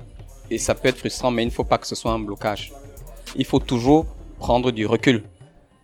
et 0.52 0.58
ça 0.58 0.76
peut 0.76 0.90
être 0.90 0.98
frustrant, 0.98 1.32
mais 1.32 1.44
il 1.44 1.48
ne 1.48 1.52
faut 1.52 1.64
pas 1.64 1.78
que 1.78 1.88
ce 1.88 1.96
soit 1.96 2.12
un 2.12 2.20
blocage. 2.20 2.74
Il 3.38 3.46
faut 3.46 3.60
toujours 3.60 4.06
prendre 4.38 4.70
du 4.72 4.86
recul 4.86 5.24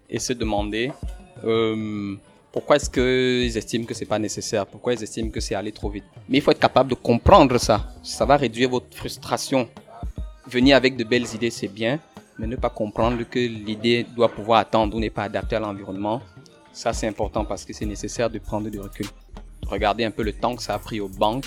et 0.10 0.20
se 0.20 0.34
demander 0.34 0.92
euh, 1.46 2.16
pourquoi 2.52 2.76
est-ce 2.76 2.90
qu'ils 2.90 3.56
estiment 3.58 3.86
que 3.86 3.94
c'est 3.94 4.06
pas 4.06 4.20
nécessaire, 4.20 4.66
pourquoi 4.68 4.94
ils 4.94 5.02
estiment 5.02 5.30
que 5.30 5.40
c'est 5.40 5.56
aller 5.56 5.72
trop 5.72 5.90
vite? 5.90 6.04
Mais 6.28 6.40
il 6.40 6.42
faut 6.42 6.52
être 6.52 6.60
capable 6.60 6.90
de 6.90 6.96
comprendre 6.96 7.58
ça. 7.58 7.88
Ça 8.04 8.26
va 8.26 8.36
réduire 8.36 8.70
votre 8.70 8.94
frustration. 8.94 9.70
Venir 10.48 10.76
avec 10.76 10.98
de 10.98 11.06
belles 11.06 11.34
idées, 11.34 11.50
c'est 11.50 11.70
bien, 11.70 12.00
mais 12.38 12.46
ne 12.46 12.58
pas 12.58 12.70
comprendre 12.70 13.24
que 13.24 13.40
l'idée 13.40 14.06
doit 14.16 14.30
pouvoir 14.30 14.60
attendre 14.60 14.98
ou 14.98 15.00
n'est 15.00 15.10
pas 15.10 15.24
adaptée 15.24 15.56
à 15.56 15.62
l'environnement, 15.62 16.22
ça 16.74 16.92
c'est 16.92 17.08
important 17.08 17.46
parce 17.46 17.64
que 17.64 17.72
c'est 17.72 17.86
nécessaire 17.86 18.30
de 18.30 18.40
prendre 18.40 18.70
du 18.70 18.82
recul. 18.82 19.08
Regardez 19.66 20.04
un 20.04 20.12
peu 20.12 20.24
le 20.24 20.34
temps 20.34 20.58
que 20.58 20.64
ça 20.64 20.74
a 20.74 20.80
pris 20.80 21.00
aux 21.00 21.08
banques 21.08 21.46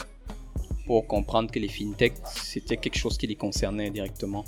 pour 0.91 1.07
comprendre 1.07 1.53
que 1.53 1.61
les 1.61 1.69
fintechs, 1.69 2.15
c'était 2.25 2.77
quelque 2.77 2.99
chose 2.99 3.17
qui 3.17 3.29
les 3.29 3.37
concernait 3.37 3.91
directement. 3.91 4.45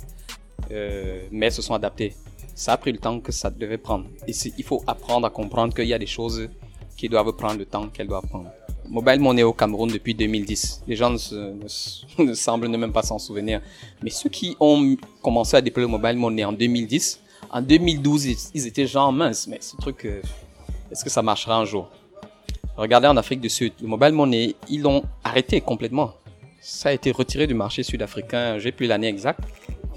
Euh, 0.71 1.25
mais 1.31 1.49
se 1.49 1.61
sont 1.61 1.73
adaptées 1.73 2.13
ça 2.53 2.73
a 2.73 2.77
pris 2.77 2.91
le 2.91 2.97
temps 2.97 3.19
que 3.21 3.31
ça 3.31 3.49
devait 3.49 3.77
prendre. 3.77 4.05
Et 4.27 4.33
il 4.57 4.63
faut 4.63 4.83
apprendre 4.85 5.25
à 5.25 5.29
comprendre 5.29 5.73
qu'il 5.73 5.85
y 5.85 5.93
a 5.93 5.99
des 5.99 6.05
choses 6.05 6.49
qui 6.97 7.07
doivent 7.09 7.31
prendre 7.33 7.57
le 7.57 7.65
temps 7.65 7.87
qu'elles 7.87 8.07
doivent 8.07 8.27
prendre. 8.27 8.49
Mobile 8.89 9.19
Money 9.21 9.43
au 9.43 9.53
Cameroun 9.53 9.89
depuis 9.89 10.13
2010. 10.13 10.83
Les 10.85 10.97
gens 10.97 11.09
ne, 12.19 12.33
semblent 12.33 12.67
ne 12.67 12.77
même 12.77 12.91
pas 12.91 13.03
s'en 13.03 13.19
souvenir. 13.19 13.61
Mais 14.03 14.09
ceux 14.09 14.29
qui 14.29 14.57
ont 14.59 14.97
commencé 15.21 15.55
à 15.55 15.61
déployer 15.61 15.89
Mobile 15.89 16.17
Money 16.17 16.43
en 16.43 16.51
2010, 16.51 17.21
en 17.51 17.61
2012, 17.61 18.51
ils, 18.53 18.67
étaient 18.67 18.85
genre 18.85 19.13
minces. 19.13 19.47
Mais 19.47 19.59
ce 19.61 19.77
truc, 19.77 20.05
euh, 20.05 20.21
est-ce 20.91 21.03
que 21.03 21.09
ça 21.09 21.21
marchera 21.21 21.55
un 21.55 21.65
jour? 21.65 21.89
Regardez 22.75 23.07
en 23.07 23.17
Afrique 23.17 23.39
du 23.39 23.49
Sud, 23.49 23.73
le 23.81 23.87
Mobile 23.87 24.11
Money, 24.11 24.55
ils 24.69 24.81
l'ont 24.81 25.03
arrêté 25.23 25.61
complètement. 25.61 26.13
Ça 26.65 26.87
a 26.87 26.91
été 26.93 27.11
retiré 27.11 27.45
du 27.45 27.53
marché 27.53 27.83
sud-africain, 27.83 28.57
j'ai 28.57 28.71
plus 28.71 28.87
l'année 28.87 29.09
exacte, 29.09 29.41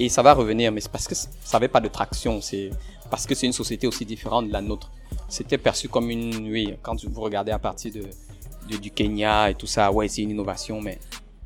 et 0.01 0.09
ça 0.09 0.21
va 0.21 0.35
revenir, 0.35 0.73
mais 0.73 0.81
c'est 0.81 0.91
parce 0.91 1.07
que 1.07 1.15
ça 1.15 1.29
n'avait 1.53 1.69
pas 1.69 1.81
de 1.81 1.87
traction, 1.87 2.41
c'est 2.41 2.71
parce 3.09 3.25
que 3.25 3.37
c'est 3.37 3.47
une 3.47 3.53
société 3.53 3.87
aussi 3.87 4.05
différente 4.05 4.49
de 4.49 4.53
la 4.53 4.61
nôtre. 4.61 4.91
C'était 5.29 5.59
perçu 5.59 5.89
comme 5.89 6.11
une, 6.11 6.51
oui, 6.51 6.75
quand 6.83 7.05
vous 7.05 7.21
regardez 7.21 7.53
à 7.53 7.61
partir 7.61 7.93
de, 7.93 8.77
du 8.79 8.91
Kenya 8.91 9.49
et 9.49 9.55
tout 9.55 9.69
ça, 9.69 9.93
ouais, 9.93 10.09
c'est 10.09 10.23
une 10.23 10.31
innovation, 10.31 10.81
mais 10.81 10.99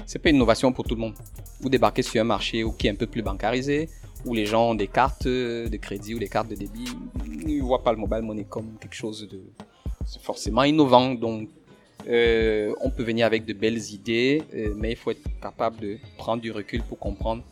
c'est 0.07 0.19
pas 0.19 0.31
une 0.31 0.37
innovation 0.37 0.73
pour 0.73 0.87
tout 0.87 0.95
le 0.95 1.03
monde. 1.03 1.15
Vous 1.61 1.69
débarquez 1.69 2.01
sur 2.01 2.19
un 2.19 2.25
marché 2.25 2.65
qui 2.79 2.87
est 2.87 2.91
un 2.91 2.95
peu 2.95 3.07
plus 3.07 3.21
bancarisé, 3.21 3.91
où 4.25 4.33
les 4.33 4.47
gens 4.47 4.71
ont 4.71 4.75
des 4.75 4.89
cartes 4.89 5.29
de 5.29 5.77
crédit 5.77 6.15
ou 6.15 6.19
des 6.19 6.29
cartes 6.29 6.49
de 6.49 6.55
débit, 6.55 6.87
ils 7.47 7.61
voient 7.61 7.83
pas 7.83 7.93
le 7.93 7.99
mobile 7.99 8.23
money 8.23 8.47
comme 8.49 8.79
quelque 8.81 8.97
chose 8.97 9.29
de 9.31 9.43
forcément 10.23 10.63
innovant. 10.65 11.13
Donc, 11.13 11.51
euh, 12.09 12.73
on 12.81 12.91
peut 12.91 13.03
venir 13.03 13.27
avec 13.27 13.45
de 13.45 13.53
belles 13.53 13.93
idées, 13.93 14.43
euh, 14.55 14.73
mais 14.77 14.93
il 14.93 14.97
faut 14.97 15.11
être 15.11 15.23
capable 15.41 15.79
de 15.81 15.99
prendre 16.17 16.43
du 16.43 16.51
recul 16.51 16.83
pour 16.83 16.99
comprendre 16.99 17.43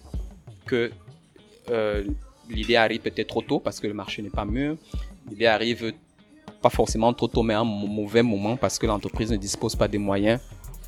que 0.66 0.90
euh, 1.70 2.04
l'idée 2.48 2.76
arrive 2.76 3.00
peut-être 3.00 3.28
trop 3.28 3.42
tôt 3.42 3.60
parce 3.60 3.78
que 3.80 3.86
le 3.86 3.94
marché 3.94 4.22
n'est 4.22 4.30
pas 4.30 4.44
mûr. 4.44 4.76
L'idée 5.28 5.46
arrive 5.46 5.92
pas 6.62 6.70
forcément 6.70 7.12
trop 7.12 7.28
tôt, 7.28 7.42
mais 7.42 7.54
à 7.54 7.60
un 7.60 7.64
mauvais 7.64 8.22
moment 8.22 8.56
parce 8.56 8.78
que 8.78 8.86
l'entreprise 8.86 9.30
ne 9.30 9.36
dispose 9.36 9.76
pas 9.76 9.88
des 9.88 9.98
moyens 9.98 10.40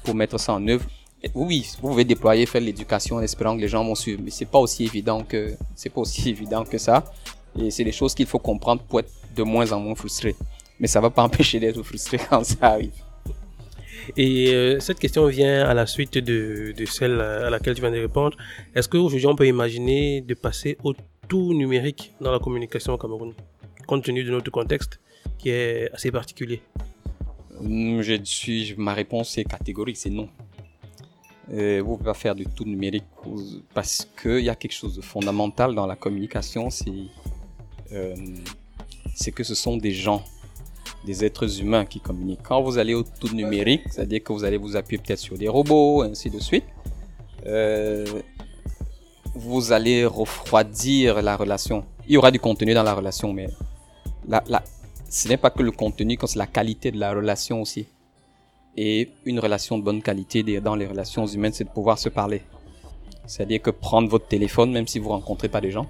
pour 0.03 0.15
mettre 0.15 0.39
ça 0.39 0.55
en 0.55 0.67
œuvre. 0.67 0.87
oui, 1.35 1.67
vous 1.81 1.89
pouvez 1.89 2.05
déployer, 2.05 2.47
faire 2.47 2.63
l'éducation 2.63 3.17
en 3.17 3.21
espérant 3.21 3.57
que 3.57 3.61
les 3.61 3.69
gens 3.69 3.85
vont 3.85 3.95
suivre, 3.95 4.23
mais 4.25 4.31
c'est 4.31 4.47
pas 4.47 4.59
aussi 4.59 4.85
évident 4.85 5.23
que 5.23 5.55
c'est 5.75 5.91
pas 5.91 6.01
aussi 6.01 6.29
évident 6.37 6.65
que 6.65 6.79
ça. 6.79 7.05
Et 7.59 7.71
c'est 7.71 7.85
des 7.85 7.93
choses 7.93 8.15
qu'il 8.15 8.27
faut 8.27 8.39
comprendre 8.39 8.83
pour 8.83 9.01
être 9.01 9.11
de 9.37 9.43
moins 9.43 9.71
en 9.73 9.81
moins 9.81 9.95
frustré. 9.95 10.35
Mais 10.79 10.87
ça 10.87 11.01
va 11.01 11.11
pas 11.11 11.23
empêcher 11.29 11.61
d'être 11.61 11.83
frustré 11.83 12.19
quand 12.19 12.43
ça 12.45 12.57
arrive. 12.63 13.10
Et 14.17 14.53
euh, 14.55 14.81
cette 14.81 14.99
question 14.99 15.27
vient 15.27 15.69
à 15.69 15.75
la 15.75 15.87
suite 15.87 16.19
de, 16.19 16.75
celle 16.87 17.21
à 17.21 17.51
laquelle 17.51 17.75
tu 17.75 17.81
viens 17.81 17.91
de 17.91 17.99
répondre. 17.99 18.37
Est-ce 18.75 18.89
qu'aujourd'hui 18.89 19.27
on 19.27 19.37
peut 19.37 19.47
imaginer 19.47 20.21
de 20.21 20.35
passer 20.35 20.77
au 20.85 20.95
tout 21.29 21.55
numérique 21.55 22.13
dans 22.21 22.33
la 22.33 22.39
communication 22.39 22.95
au 22.95 22.99
Cameroun, 22.99 23.35
compte 23.87 24.05
tenu 24.05 24.25
de 24.25 24.31
notre 24.31 24.51
contexte 24.51 25.01
qui 25.39 25.51
est 25.51 25.91
assez 25.93 26.11
particulier? 26.11 26.61
Hum, 27.61 28.03
Je 28.03 28.23
suis, 28.25 28.75
ma 28.77 28.95
réponse 28.95 29.39
est 29.39 29.45
catégorique, 29.45 29.97
c'est 29.97 30.11
non. 30.11 30.29
Euh, 31.53 31.83
vous 31.85 31.93
ne 31.93 31.97
pouvez 31.97 32.11
pas 32.11 32.15
faire 32.15 32.35
du 32.35 32.47
tout 32.47 32.65
numérique 32.65 33.05
parce 33.75 34.09
qu'il 34.21 34.41
y 34.41 34.49
a 34.49 34.55
quelque 34.55 34.73
chose 34.73 34.95
de 34.95 35.01
fondamental 35.01 35.75
dans 35.75 35.87
la 35.87 35.97
communication, 35.97 36.71
c'est 36.71 36.93
euh, 37.93 38.15
que 39.35 39.43
ce 39.43 39.55
sont 39.55 39.77
des 39.77 39.91
gens, 39.93 40.25
des 41.05 41.25
êtres 41.25 41.61
humains 41.61 41.85
qui 41.85 42.01
communiquent. 42.01 42.43
Quand 42.43 42.63
vous 42.63 42.79
allez 42.79 42.95
au 42.95 43.03
tout 43.03 43.35
numérique, 43.35 43.83
c'est-à-dire 43.91 44.23
que 44.23 44.33
vous 44.33 44.45
allez 44.45 44.59
vous 44.59 44.77
appuyer 44.77 45.03
peut-être 45.03 45.19
sur 45.19 45.39
des 45.39 45.49
robots, 45.49 46.03
ainsi 46.03 46.31
de 46.31 46.39
suite, 46.39 46.65
euh, 47.47 48.05
vous 49.35 49.73
allez 49.73 50.05
refroidir 50.05 51.23
la 51.23 51.37
relation. 51.37 51.85
Il 52.07 52.15
y 52.15 52.17
aura 52.17 52.31
du 52.31 52.41
contenu 52.41 52.75
dans 52.75 52.83
la 52.83 52.95
relation, 52.95 53.33
mais 53.33 53.49
la, 54.29 54.43
la, 54.49 54.63
ce 55.09 55.29
n'est 55.29 55.37
pas 55.37 55.51
que 55.51 55.63
le 55.63 55.71
contenu, 55.73 56.19
c'est 56.25 56.37
la 56.37 56.47
qualité 56.47 56.91
de 56.91 56.99
la 56.99 57.13
relation 57.13 57.63
aussi. 57.63 57.87
Et 58.77 59.11
une 59.25 59.41
relation 59.41 59.79
de 59.79 59.83
bonne 59.83 60.03
qualité 60.03 60.43
dans 60.61 60.77
les 60.77 60.87
relations 60.87 61.27
humaines, 61.27 61.53
c'est 61.53 61.65
de 61.65 61.71
pouvoir 61.71 61.99
se 61.99 62.09
parler. 62.09 62.43
C'est-à-dire 63.27 63.63
que 63.63 63.71
prendre 63.71 64.09
votre 64.09 64.29
téléphone, 64.29 64.73
même 64.73 64.87
si 64.87 64.99
vous 64.99 65.09
rencontrez 65.11 65.49
pas 65.49 65.61
des 65.61 65.71
gens, 65.71 65.87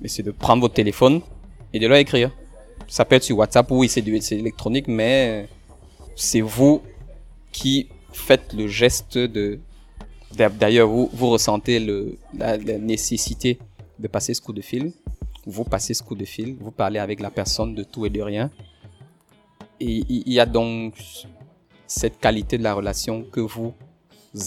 mais 0.00 0.08
c'est 0.08 0.22
de 0.22 0.30
prendre 0.30 0.60
votre 0.60 0.74
téléphone 0.74 1.20
et 1.72 1.78
de 1.78 1.86
leur 1.86 1.98
écrire. 1.98 2.30
Ça 2.88 3.04
peut 3.04 3.16
être 3.16 3.24
sur 3.24 3.38
WhatsApp, 3.38 3.70
oui, 3.70 3.88
c'est 3.88 4.32
électronique, 4.32 4.88
mais 4.88 5.48
c'est 6.14 6.40
vous 6.40 6.82
qui 7.52 7.88
faites 8.12 8.52
le 8.52 8.66
geste 8.68 9.18
de. 9.18 9.58
D'ailleurs, 10.32 10.88
vous, 10.88 11.08
vous 11.12 11.30
ressentez 11.30 11.80
le, 11.80 12.18
la, 12.36 12.56
la 12.58 12.78
nécessité 12.78 13.58
de 13.98 14.08
passer 14.08 14.34
ce 14.34 14.40
coup 14.40 14.52
de 14.52 14.60
fil 14.60 14.92
vous 15.46 15.64
passez 15.64 15.94
ce 15.94 16.02
coup 16.02 16.16
de 16.16 16.24
fil, 16.24 16.56
vous 16.60 16.72
parlez 16.72 16.98
avec 16.98 17.20
la 17.20 17.30
personne 17.30 17.74
de 17.74 17.84
tout 17.84 18.04
et 18.04 18.10
de 18.10 18.20
rien. 18.20 18.50
Et 19.78 20.02
il 20.08 20.32
y 20.32 20.40
a 20.40 20.46
donc 20.46 20.94
cette 21.86 22.18
qualité 22.18 22.58
de 22.58 22.64
la 22.64 22.74
relation 22.74 23.22
que 23.22 23.40
vous 23.40 23.72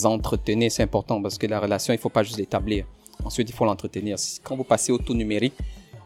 entretenez, 0.04 0.70
c'est 0.70 0.84
important 0.84 1.22
parce 1.22 1.38
que 1.38 1.48
la 1.48 1.60
relation, 1.60 1.94
il 1.94 1.98
ne 1.98 2.02
faut 2.02 2.10
pas 2.10 2.24
juste 2.24 2.38
l'établir. 2.38 2.86
Ensuite, 3.24 3.50
il 3.50 3.54
faut 3.54 3.66
l'entretenir. 3.66 4.18
Quand 4.44 4.56
vous 4.56 4.64
passez 4.64 4.92
au 4.92 4.98
tout 4.98 5.14
numérique, 5.14 5.54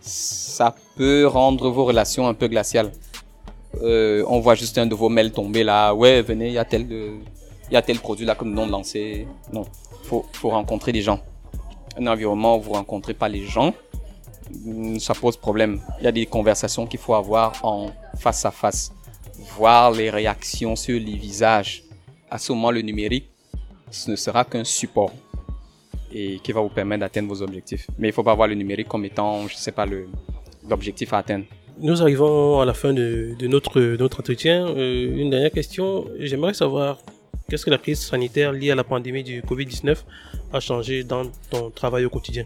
ça 0.03 0.75
peut 0.95 1.25
rendre 1.25 1.69
vos 1.69 1.85
relations 1.85 2.27
un 2.27 2.33
peu 2.33 2.47
glaciales. 2.47 2.91
Euh, 3.81 4.23
on 4.27 4.39
voit 4.39 4.55
juste 4.55 4.77
un 4.77 4.85
de 4.85 4.95
vos 4.95 5.09
mails 5.09 5.31
tomber 5.31 5.63
là. 5.63 5.93
Ouais, 5.93 6.21
venez, 6.21 6.47
il 6.47 6.53
y 6.53 6.57
a 6.57 6.65
tel 6.65 6.85
il 6.89 7.73
y 7.73 7.75
a 7.75 7.81
tel 7.81 7.99
produit 7.99 8.25
là 8.25 8.35
comme 8.35 8.53
nom 8.53 8.67
de 8.67 8.71
lancer. 8.71 9.27
Non, 9.51 9.65
faut, 10.03 10.25
faut 10.33 10.49
rencontrer 10.49 10.91
des 10.91 11.01
gens. 11.01 11.19
Un 11.97 12.07
environnement 12.07 12.57
où 12.57 12.61
vous 12.61 12.73
rencontrez 12.73 13.13
pas 13.13 13.29
les 13.29 13.45
gens, 13.45 13.73
Mm, 14.51 14.99
ça 14.99 15.13
pose 15.13 15.37
problème. 15.37 15.81
Il 15.99 16.05
y 16.05 16.07
a 16.07 16.11
des 16.11 16.25
conversations 16.25 16.85
qu'il 16.85 16.99
faut 16.99 17.15
avoir 17.15 17.53
en 17.63 17.91
face 18.17 18.45
à 18.45 18.51
face. 18.51 18.91
Voir 19.57 19.91
les 19.91 20.09
réactions 20.09 20.75
sur 20.75 20.99
les 20.99 21.15
visages. 21.15 21.83
À 22.29 22.37
ce 22.37 22.51
moment, 22.51 22.71
le 22.71 22.81
numérique, 22.81 23.29
ce 23.91 24.11
ne 24.11 24.15
sera 24.15 24.43
qu'un 24.43 24.63
support 24.63 25.11
et 26.13 26.39
qui 26.43 26.51
va 26.51 26.61
vous 26.61 26.69
permettre 26.69 27.01
d'atteindre 27.01 27.29
vos 27.29 27.41
objectifs. 27.41 27.87
Mais 27.97 28.07
il 28.07 28.11
ne 28.11 28.15
faut 28.15 28.23
pas 28.23 28.35
voir 28.35 28.47
le 28.47 28.55
numérique 28.55 28.87
comme 28.87 29.03
étant, 29.05 29.47
je 29.47 29.55
ne 29.55 29.59
sais 29.59 29.71
pas, 29.71 29.85
l'objectif 30.69 31.11
à 31.13 31.19
atteindre. 31.19 31.45
Nous 31.79 32.01
arrivons 32.01 32.59
à 32.61 32.65
la 32.65 32.73
fin 32.73 32.93
de, 32.93 33.35
notre, 33.41 33.81
notre 33.81 34.19
entretien. 34.19 34.67
Euh, 34.67 35.17
une 35.17 35.31
dernière 35.31 35.51
question. 35.51 36.05
J'aimerais 36.19 36.53
savoir 36.53 36.99
qu'est-ce 37.49 37.65
que 37.65 37.71
la 37.71 37.79
crise 37.79 37.99
sanitaire 37.99 38.51
liée 38.51 38.71
à 38.71 38.75
la 38.75 38.83
pandémie 38.83 39.23
du 39.23 39.41
Covid-19 39.41 39.97
a 40.53 40.59
changé 40.59 41.03
dans 41.03 41.23
ton 41.49 41.71
travail 41.71 42.05
au 42.05 42.09
quotidien? 42.09 42.45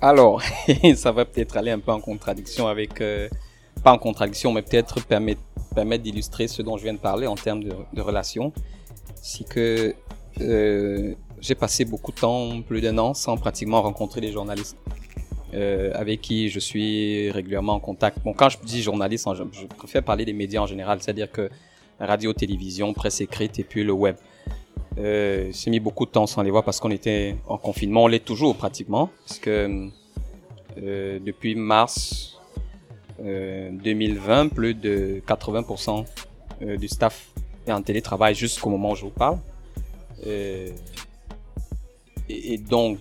Alors, 0.00 0.42
ça 0.94 1.12
va 1.12 1.24
peut-être 1.24 1.56
aller 1.56 1.70
un 1.70 1.78
peu 1.78 1.90
en 1.90 2.00
contradiction 2.00 2.68
avec, 2.68 3.00
euh, 3.00 3.28
pas 3.82 3.92
en 3.92 3.98
contradiction, 3.98 4.52
mais 4.52 4.62
peut-être 4.62 5.04
permettre, 5.04 5.40
permettre 5.74 6.04
d'illustrer 6.04 6.48
ce 6.48 6.60
dont 6.60 6.76
je 6.76 6.84
viens 6.84 6.94
de 6.94 6.98
parler 6.98 7.26
en 7.26 7.34
termes 7.34 7.64
de, 7.64 7.72
de 7.94 8.00
relations. 8.02 8.52
C'est 9.22 9.48
que 9.48 9.94
euh, 10.40 11.14
j'ai 11.46 11.54
passé 11.54 11.84
beaucoup 11.84 12.12
de 12.12 12.20
temps, 12.20 12.60
plus 12.62 12.80
d'un 12.80 12.98
an, 12.98 13.14
sans 13.14 13.36
pratiquement 13.36 13.82
rencontrer 13.82 14.20
des 14.20 14.32
journalistes. 14.32 14.76
Euh, 15.54 15.92
avec 15.94 16.20
qui 16.20 16.50
je 16.50 16.58
suis 16.58 17.30
régulièrement 17.30 17.74
en 17.74 17.80
contact. 17.80 18.18
Bon, 18.24 18.34
quand 18.34 18.48
je 18.48 18.58
dis 18.64 18.82
journaliste, 18.82 19.28
je, 19.32 19.64
préfère 19.66 20.02
parler 20.02 20.24
des 20.24 20.32
médias 20.32 20.60
en 20.60 20.66
général, 20.66 21.00
c'est-à-dire 21.00 21.30
que 21.30 21.48
radio, 22.00 22.32
télévision, 22.32 22.92
presse 22.92 23.20
écrite 23.20 23.58
et 23.58 23.64
puis 23.64 23.84
le 23.84 23.92
web. 23.92 24.16
Euh, 24.98 25.50
j'ai 25.52 25.70
mis 25.70 25.80
beaucoup 25.80 26.04
de 26.04 26.10
temps 26.10 26.26
sans 26.26 26.42
les 26.42 26.50
voir 26.50 26.64
parce 26.64 26.80
qu'on 26.80 26.90
était 26.90 27.36
en 27.46 27.58
confinement. 27.58 28.04
On 28.04 28.06
l'est 28.08 28.24
toujours 28.24 28.56
pratiquement. 28.56 29.08
Parce 29.26 29.38
que 29.38 29.88
euh, 30.82 31.18
depuis 31.24 31.54
mars 31.54 32.38
euh, 33.24 33.70
2020, 33.72 34.48
plus 34.48 34.74
de 34.74 35.22
80% 35.26 36.04
euh, 36.62 36.76
du 36.76 36.88
staff 36.88 37.30
est 37.66 37.72
en 37.72 37.82
télétravail 37.82 38.34
jusqu'au 38.34 38.70
moment 38.70 38.90
où 38.90 38.96
je 38.96 39.02
vous 39.02 39.10
parle. 39.10 39.38
Euh, 42.30 42.34
et, 42.34 42.58
donc, 42.58 42.98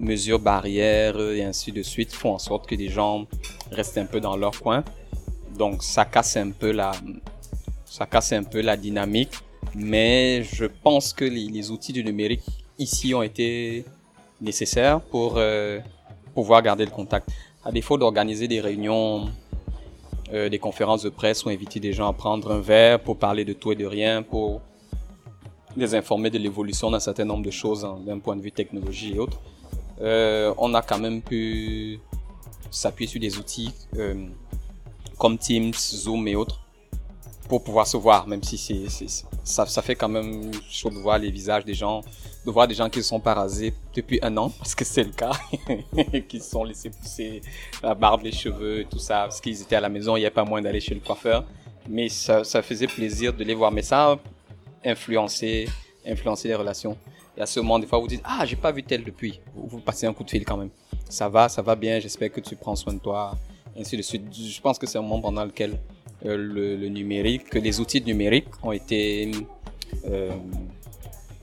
mesures 0.00 0.40
barrières 0.40 1.20
et 1.20 1.44
ainsi 1.44 1.70
de 1.72 1.82
suite 1.82 2.12
font 2.12 2.34
en 2.34 2.38
sorte 2.38 2.66
que 2.66 2.74
les 2.74 2.88
gens 2.88 3.26
restent 3.70 3.98
un 3.98 4.06
peu 4.06 4.20
dans 4.20 4.36
leur 4.36 4.60
coin. 4.60 4.84
Donc, 5.56 5.82
ça 5.82 6.04
casse 6.04 6.36
un 6.36 6.50
peu 6.50 6.72
la, 6.72 6.92
ça 7.84 8.06
casse 8.06 8.32
un 8.32 8.42
peu 8.42 8.60
la 8.60 8.76
dynamique 8.76 9.34
mais 9.74 10.42
je 10.44 10.64
pense 10.66 11.12
que 11.12 11.24
les, 11.24 11.70
outils 11.70 11.92
du 11.92 12.04
numérique 12.04 12.42
ici 12.78 13.14
ont 13.14 13.22
été 13.22 13.84
nécessaires 14.40 15.00
pour 15.00 15.34
euh, 15.36 15.80
pouvoir 16.34 16.62
garder 16.62 16.84
le 16.84 16.90
contact. 16.90 17.28
À 17.64 17.72
défaut 17.72 17.96
d'organiser 17.96 18.48
des 18.48 18.60
réunions, 18.60 19.28
euh, 20.32 20.48
des 20.48 20.58
conférences 20.58 21.02
de 21.02 21.10
presse 21.10 21.44
ou 21.44 21.48
inviter 21.48 21.80
des 21.80 21.92
gens 21.92 22.08
à 22.08 22.12
prendre 22.12 22.50
un 22.50 22.60
verre 22.60 23.00
pour 23.00 23.18
parler 23.18 23.44
de 23.44 23.52
tout 23.52 23.72
et 23.72 23.76
de 23.76 23.86
rien, 23.86 24.22
pour 24.22 24.60
les 25.76 25.94
informer 25.94 26.30
de 26.30 26.38
l'évolution 26.38 26.90
d'un 26.90 27.00
certain 27.00 27.24
nombre 27.24 27.44
de 27.44 27.50
choses 27.50 27.86
d'un 28.06 28.18
point 28.18 28.36
de 28.36 28.42
vue 28.42 28.52
technologie 28.52 29.14
et 29.14 29.18
autres, 29.18 29.40
euh, 30.00 30.52
on 30.58 30.74
a 30.74 30.82
quand 30.82 30.98
même 30.98 31.22
pu 31.22 32.00
s'appuyer 32.70 33.08
sur 33.08 33.20
des 33.20 33.38
outils 33.38 33.72
euh, 33.96 34.26
comme 35.18 35.38
Teams, 35.38 35.72
Zoom 35.74 36.26
et 36.28 36.36
autres 36.36 36.60
pour 37.48 37.62
pouvoir 37.62 37.86
se 37.86 37.96
voir, 37.96 38.26
même 38.26 38.42
si 38.42 38.56
c'est, 38.56 38.86
ça, 39.44 39.66
ça 39.66 39.82
fait 39.82 39.94
quand 39.94 40.08
même 40.08 40.50
chaud 40.70 40.88
de 40.88 40.94
voir 40.96 41.18
les 41.18 41.30
visages 41.30 41.64
des 41.64 41.74
gens, 41.74 42.00
de 42.46 42.50
voir 42.50 42.66
des 42.66 42.74
gens 42.74 42.88
qui 42.88 43.02
se 43.02 43.08
sont 43.08 43.20
pas 43.20 43.34
rasés 43.34 43.74
depuis 43.94 44.18
un 44.22 44.34
an, 44.38 44.50
parce 44.58 44.74
que 44.74 44.84
c'est 44.84 45.04
le 45.04 45.10
cas, 45.10 45.32
qui 46.28 46.40
se 46.40 46.50
sont 46.50 46.64
laissés 46.64 46.88
pousser 46.90 47.42
la 47.82 47.94
barbe, 47.94 48.22
les 48.22 48.32
cheveux, 48.32 48.80
et 48.80 48.84
tout 48.86 48.98
ça, 48.98 49.24
parce 49.24 49.40
qu'ils 49.40 49.60
étaient 49.60 49.76
à 49.76 49.80
la 49.80 49.90
maison, 49.90 50.16
il 50.16 50.20
n'y 50.20 50.26
avait 50.26 50.34
pas 50.34 50.44
moyen 50.44 50.64
d'aller 50.64 50.80
chez 50.80 50.94
le 50.94 51.00
coiffeur. 51.00 51.44
Mais 51.88 52.08
ça, 52.08 52.44
ça 52.44 52.62
faisait 52.62 52.86
plaisir 52.86 53.34
de 53.34 53.42
les 53.42 53.54
voir. 53.54 53.72
Mais 53.72 53.82
ça, 53.82 54.16
influencer, 54.84 55.68
influencer 56.06 56.48
les 56.48 56.54
relations. 56.54 56.96
Et 57.36 57.40
à 57.40 57.46
ce 57.46 57.60
moment, 57.60 57.78
des 57.78 57.86
fois, 57.86 57.98
vous 57.98 58.08
dites, 58.08 58.22
ah, 58.24 58.44
j'ai 58.44 58.56
pas 58.56 58.72
vu 58.72 58.82
tel 58.82 59.04
depuis. 59.04 59.40
Vous, 59.54 59.78
passez 59.80 60.06
un 60.06 60.12
coup 60.12 60.24
de 60.24 60.30
fil 60.30 60.44
quand 60.44 60.56
même. 60.56 60.70
Ça 61.08 61.28
va, 61.28 61.48
ça 61.48 61.62
va 61.62 61.74
bien, 61.74 61.98
j'espère 61.98 62.30
que 62.30 62.40
tu 62.40 62.56
prends 62.56 62.76
soin 62.76 62.92
de 62.92 62.98
toi, 62.98 63.36
ainsi 63.78 63.96
de 63.96 64.02
suite. 64.02 64.24
Je 64.32 64.60
pense 64.60 64.78
que 64.78 64.86
c'est 64.86 64.98
un 64.98 65.02
moment 65.02 65.20
pendant 65.20 65.44
lequel 65.44 65.78
euh, 66.26 66.36
le, 66.36 66.88
numérique, 66.88 67.48
que 67.50 67.58
les 67.58 67.80
outils 67.80 68.02
numériques 68.02 68.48
ont 68.62 68.72
été, 68.72 69.30
euh, 70.06 70.30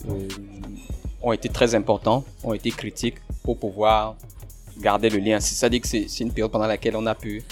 euh, 0.10 0.28
ont 1.22 1.34
été 1.34 1.50
très 1.50 1.76
importants, 1.76 2.24
ont 2.44 2.54
été 2.54 2.72
critiques 2.72 3.18
pour 3.44 3.58
pouvoir 3.58 4.16
garder 4.80 5.10
le 5.10 5.18
lien. 5.18 5.40
C'est-à-dire 5.40 5.82
que 5.82 5.88
c'est 5.88 6.20
une 6.20 6.32
période 6.32 6.52
pendant 6.52 6.68
laquelle 6.68 6.96
on 6.96 7.06
a 7.08 7.16
pu, 7.16 7.44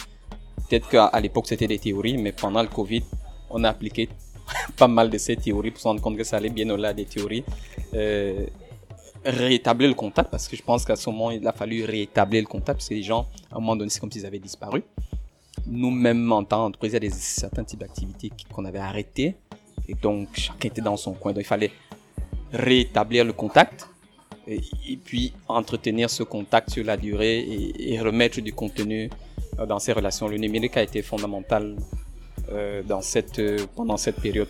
peut-être 0.69 0.87
qu'à 0.89 1.19
l'époque 1.19 1.47
c'était 1.47 1.67
des 1.67 1.79
théories, 1.79 2.17
mais 2.17 2.31
pendant 2.31 2.61
le 2.61 2.69
Covid, 2.69 3.03
on 3.49 3.63
a 3.63 3.69
appliqué 3.69 4.09
pas 4.77 4.87
mal 4.87 5.09
de 5.09 5.17
ces 5.17 5.35
théories 5.35 5.71
pour 5.71 5.81
se 5.81 5.87
rendre 5.87 6.01
compte 6.01 6.17
que 6.17 6.23
ça 6.23 6.37
allait 6.37 6.49
bien 6.49 6.69
au-delà 6.69 6.93
des 6.93 7.05
théories. 7.05 7.43
Euh, 7.93 8.45
rétablir 9.25 9.89
le 9.89 9.95
contact, 9.95 10.29
parce 10.31 10.47
que 10.47 10.55
je 10.55 10.63
pense 10.63 10.85
qu'à 10.85 10.95
ce 10.95 11.09
moment, 11.09 11.31
il 11.31 11.45
a 11.47 11.51
fallu 11.51 11.83
rétablir 11.83 12.41
le 12.41 12.47
contact, 12.47 12.77
parce 12.79 12.89
que 12.89 12.93
les 12.93 13.03
gens, 13.03 13.27
à 13.51 13.57
un 13.57 13.59
moment 13.59 13.75
donné, 13.75 13.89
c'est 13.89 13.99
comme 13.99 14.11
s'ils 14.11 14.25
avaient 14.25 14.39
disparu. 14.39 14.83
Nous-mêmes, 15.65 16.31
en 16.31 16.43
tant 16.43 16.65
qu'entreprise, 16.65 16.93
il 16.93 17.03
y 17.03 17.07
a 17.07 17.11
certains 17.11 17.63
types 17.63 17.79
d'activités 17.79 18.31
qu'on 18.53 18.65
avait 18.65 18.79
arrêtés, 18.79 19.35
et 19.89 19.95
donc 19.95 20.29
chacun 20.33 20.69
était 20.69 20.81
dans 20.81 20.97
son 20.97 21.13
coin. 21.13 21.33
Donc 21.33 21.43
il 21.43 21.47
fallait 21.47 21.71
rétablir 22.53 23.25
le 23.25 23.33
contact, 23.33 23.89
et, 24.47 24.97
puis 25.03 25.33
entretenir 25.47 26.09
ce 26.09 26.23
contact 26.23 26.69
sur 26.69 26.85
la 26.85 26.95
durée 26.95 27.45
et, 27.79 27.99
remettre 27.99 28.39
du 28.39 28.53
contenu 28.53 29.09
euh, 29.59 29.65
dans 29.65 29.79
ces 29.79 29.91
relations. 29.91 30.27
Le 30.27 30.37
numérique 30.37 30.77
a 30.77 30.83
été 30.83 31.01
fondamental 31.01 31.75
dans 32.87 33.01
cette, 33.01 33.39
euh, 33.39 33.57
pendant 33.75 33.97
cette 33.97 34.21
période. 34.21 34.47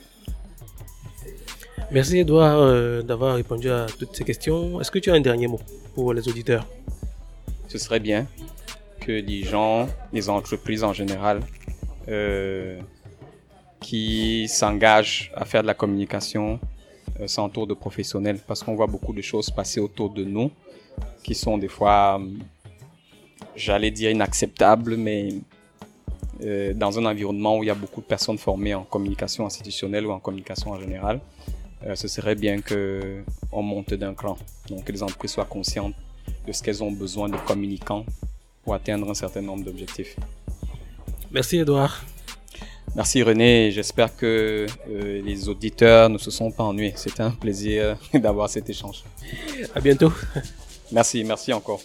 Merci 1.92 2.20
Edouard 2.20 3.04
d'avoir 3.04 3.36
répondu 3.36 3.70
à 3.70 3.86
toutes 3.98 4.16
ces 4.16 4.26
questions. 4.26 4.82
Est-ce 4.82 4.92
que 4.92 5.00
tu 5.00 5.10
as 5.10 5.14
un 5.14 5.22
dernier 5.22 5.48
mot 5.48 5.60
pour 5.96 6.14
les 6.14 6.28
auditeurs? 6.28 6.66
Ce 7.70 7.78
serait 7.78 8.02
bien 8.02 8.28
que 9.00 9.14
les 9.14 9.44
gens, 9.44 9.88
les 10.12 10.30
entreprises 10.30 10.84
en 10.84 10.92
général, 10.92 11.40
qui 13.80 14.48
s'engagent 14.50 15.32
à 15.36 15.46
faire 15.46 15.62
de 15.62 15.68
la 15.68 15.74
communication 15.74 16.60
euh, 17.20 17.28
s'entoure 17.28 17.68
de 17.68 17.74
professionnels 17.74 18.40
parce 18.46 18.64
qu'on 18.64 18.76
voit 18.76 18.88
beaucoup 18.88 19.14
de 19.14 19.22
choses 19.22 19.50
passer 19.50 19.80
autour 19.80 20.10
de 20.12 20.24
nous 20.24 20.52
qui 21.24 21.34
sont 21.34 21.58
des 21.58 21.68
fois, 21.68 22.20
euh, 22.20 22.28
j'allais 23.56 23.92
dire 23.92 24.12
inacceptables, 24.12 24.98
mais 24.98 25.30
euh, 26.44 26.74
dans 26.74 26.98
un 27.00 27.06
environnement 27.06 27.58
où 27.58 27.64
il 27.64 27.68
y 27.68 27.70
a 27.70 27.76
beaucoup 27.76 28.02
de 28.02 28.06
personnes 28.06 28.38
formées 28.38 28.76
en 28.76 28.84
communication 28.84 29.46
institutionnelle 29.46 30.06
ou 30.06 30.12
en 30.12 30.20
communication 30.20 30.72
en 30.72 30.80
général, 30.80 31.20
ce 31.94 32.08
serait 32.08 32.34
bien 32.34 32.60
que 32.60 33.24
on 33.52 33.62
monte 33.62 33.94
d'un 33.94 34.16
cran. 34.16 34.36
Donc 34.68 34.86
que 34.86 34.92
les 34.92 35.04
entreprises 35.04 35.32
soient 35.32 35.46
conscientes 35.46 35.94
de 36.48 36.52
ce 36.52 36.64
qu'elles 36.64 36.84
ont 36.84 36.92
besoin 36.92 37.30
de 37.30 37.38
communicants 37.46 38.04
pour 38.64 38.74
atteindre 38.74 39.10
un 39.10 39.14
certain 39.14 39.42
nombre 39.42 39.64
d'objectifs. 39.64 40.16
Merci 41.32 41.58
Edouard. 41.58 42.04
Merci 42.96 43.22
René, 43.22 43.72
j'espère 43.72 44.16
que 44.16 44.66
euh, 44.90 45.22
les 45.22 45.50
auditeurs 45.50 46.10
ne 46.10 46.18
se 46.18 46.32
sont 46.32 46.52
pas 46.52 46.64
ennuyés. 46.64 46.94
C'était 46.96 47.22
un 47.22 47.32
plaisir 47.32 47.98
d'avoir 48.14 48.50
cet 48.50 48.70
échange. 48.70 49.04
À 49.76 49.80
bientôt. 49.82 50.12
Merci, 50.92 51.24
merci 51.24 51.54
encore. 51.54 51.82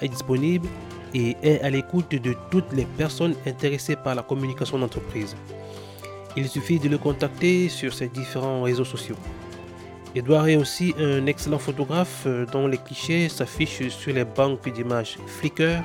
Est 0.00 0.08
disponible 0.08 0.68
et 1.14 1.36
est 1.42 1.60
à 1.60 1.70
l'écoute 1.70 2.10
de 2.10 2.34
toutes 2.50 2.72
les 2.72 2.84
personnes 2.84 3.34
intéressées 3.46 3.96
par 3.96 4.14
la 4.14 4.22
communication 4.22 4.78
d'entreprise. 4.78 5.36
Il 6.36 6.48
suffit 6.48 6.78
de 6.78 6.88
le 6.88 6.98
contacter 6.98 7.68
sur 7.68 7.92
ses 7.92 8.08
différents 8.08 8.62
réseaux 8.62 8.84
sociaux. 8.84 9.16
Edouard 10.14 10.48
est 10.48 10.56
aussi 10.56 10.94
un 10.98 11.26
excellent 11.26 11.58
photographe 11.58 12.24
euh, 12.26 12.46
dont 12.46 12.66
les 12.66 12.78
clichés 12.78 13.28
s'affichent 13.28 13.88
sur 13.88 14.14
les 14.14 14.24
banques 14.24 14.68
d'images 14.72 15.18
Flickr 15.26 15.82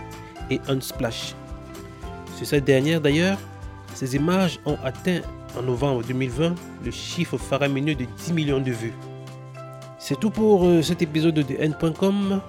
et 0.49 0.60
Unsplash. 0.67 1.36
Sur 2.38 2.47
cette 2.47 2.65
dernière 2.65 3.02
d'ailleurs, 3.02 3.38
ces 3.93 4.15
images 4.15 4.60
ont 4.65 4.78
atteint 4.84 5.21
en 5.58 5.62
novembre 5.62 6.04
2020 6.04 6.56
le 6.84 6.91
chiffre 6.91 7.38
faramineux 7.38 7.95
de 7.95 8.06
10 8.06 8.34
millions 8.34 8.60
de 8.60 8.71
vues. 8.71 8.93
C'est 9.99 10.19
tout 10.19 10.30
pour 10.30 10.65
euh, 10.65 10.82
cet 10.82 11.02
épisode 11.02 11.36
de 11.36 11.56
N.com. 11.60 12.41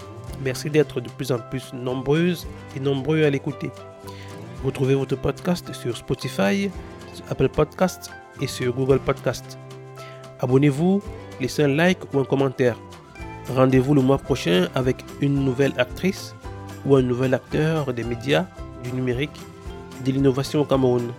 Merci 0.42 0.70
d'être 0.70 1.01
de 1.01 1.09
plus 1.09 1.33
en 1.33 1.38
plus 1.38 1.73
nombreuses 1.73 2.47
et 2.77 2.81
nombreux 2.81 3.25
à 3.25 3.31
l'écouter. 3.31 3.70
Vous 4.62 4.70
trouvez 4.70 4.94
votre 4.94 5.16
podcast 5.16 5.73
sur 5.73 5.97
Spotify, 5.97 6.70
Apple 7.31 7.49
Podcasts 7.49 8.11
et 8.40 8.47
sur 8.47 8.75
Google 8.75 8.99
Podcasts. 8.99 9.59
Abonnez-vous, 10.40 11.03
laissez 11.40 11.62
un 11.62 11.68
like 11.68 11.99
ou 12.12 12.20
un 12.20 12.25
commentaire. 12.25 12.77
Rendez-vous 13.49 13.94
le 13.94 14.03
mois 14.03 14.18
prochain 14.18 14.68
avec 14.75 15.05
une 15.20 15.44
nouvelle 15.44 15.75
actrice 15.77 16.35
ou 16.87 16.97
un 16.97 17.03
nouvel 17.03 17.35
acteur 17.35 17.92
des 17.92 18.05
médias, 18.05 18.47
du 18.83 18.92
numérique 18.92 19.38
de 20.05 20.12
l'innovation 20.12 20.61
au 20.61 20.64
Cameroun. 20.64 21.12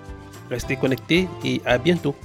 Restez 0.50 0.76
connectés 0.76 1.28
et 1.44 1.62
à 1.66 1.78
bientôt. 1.78 2.16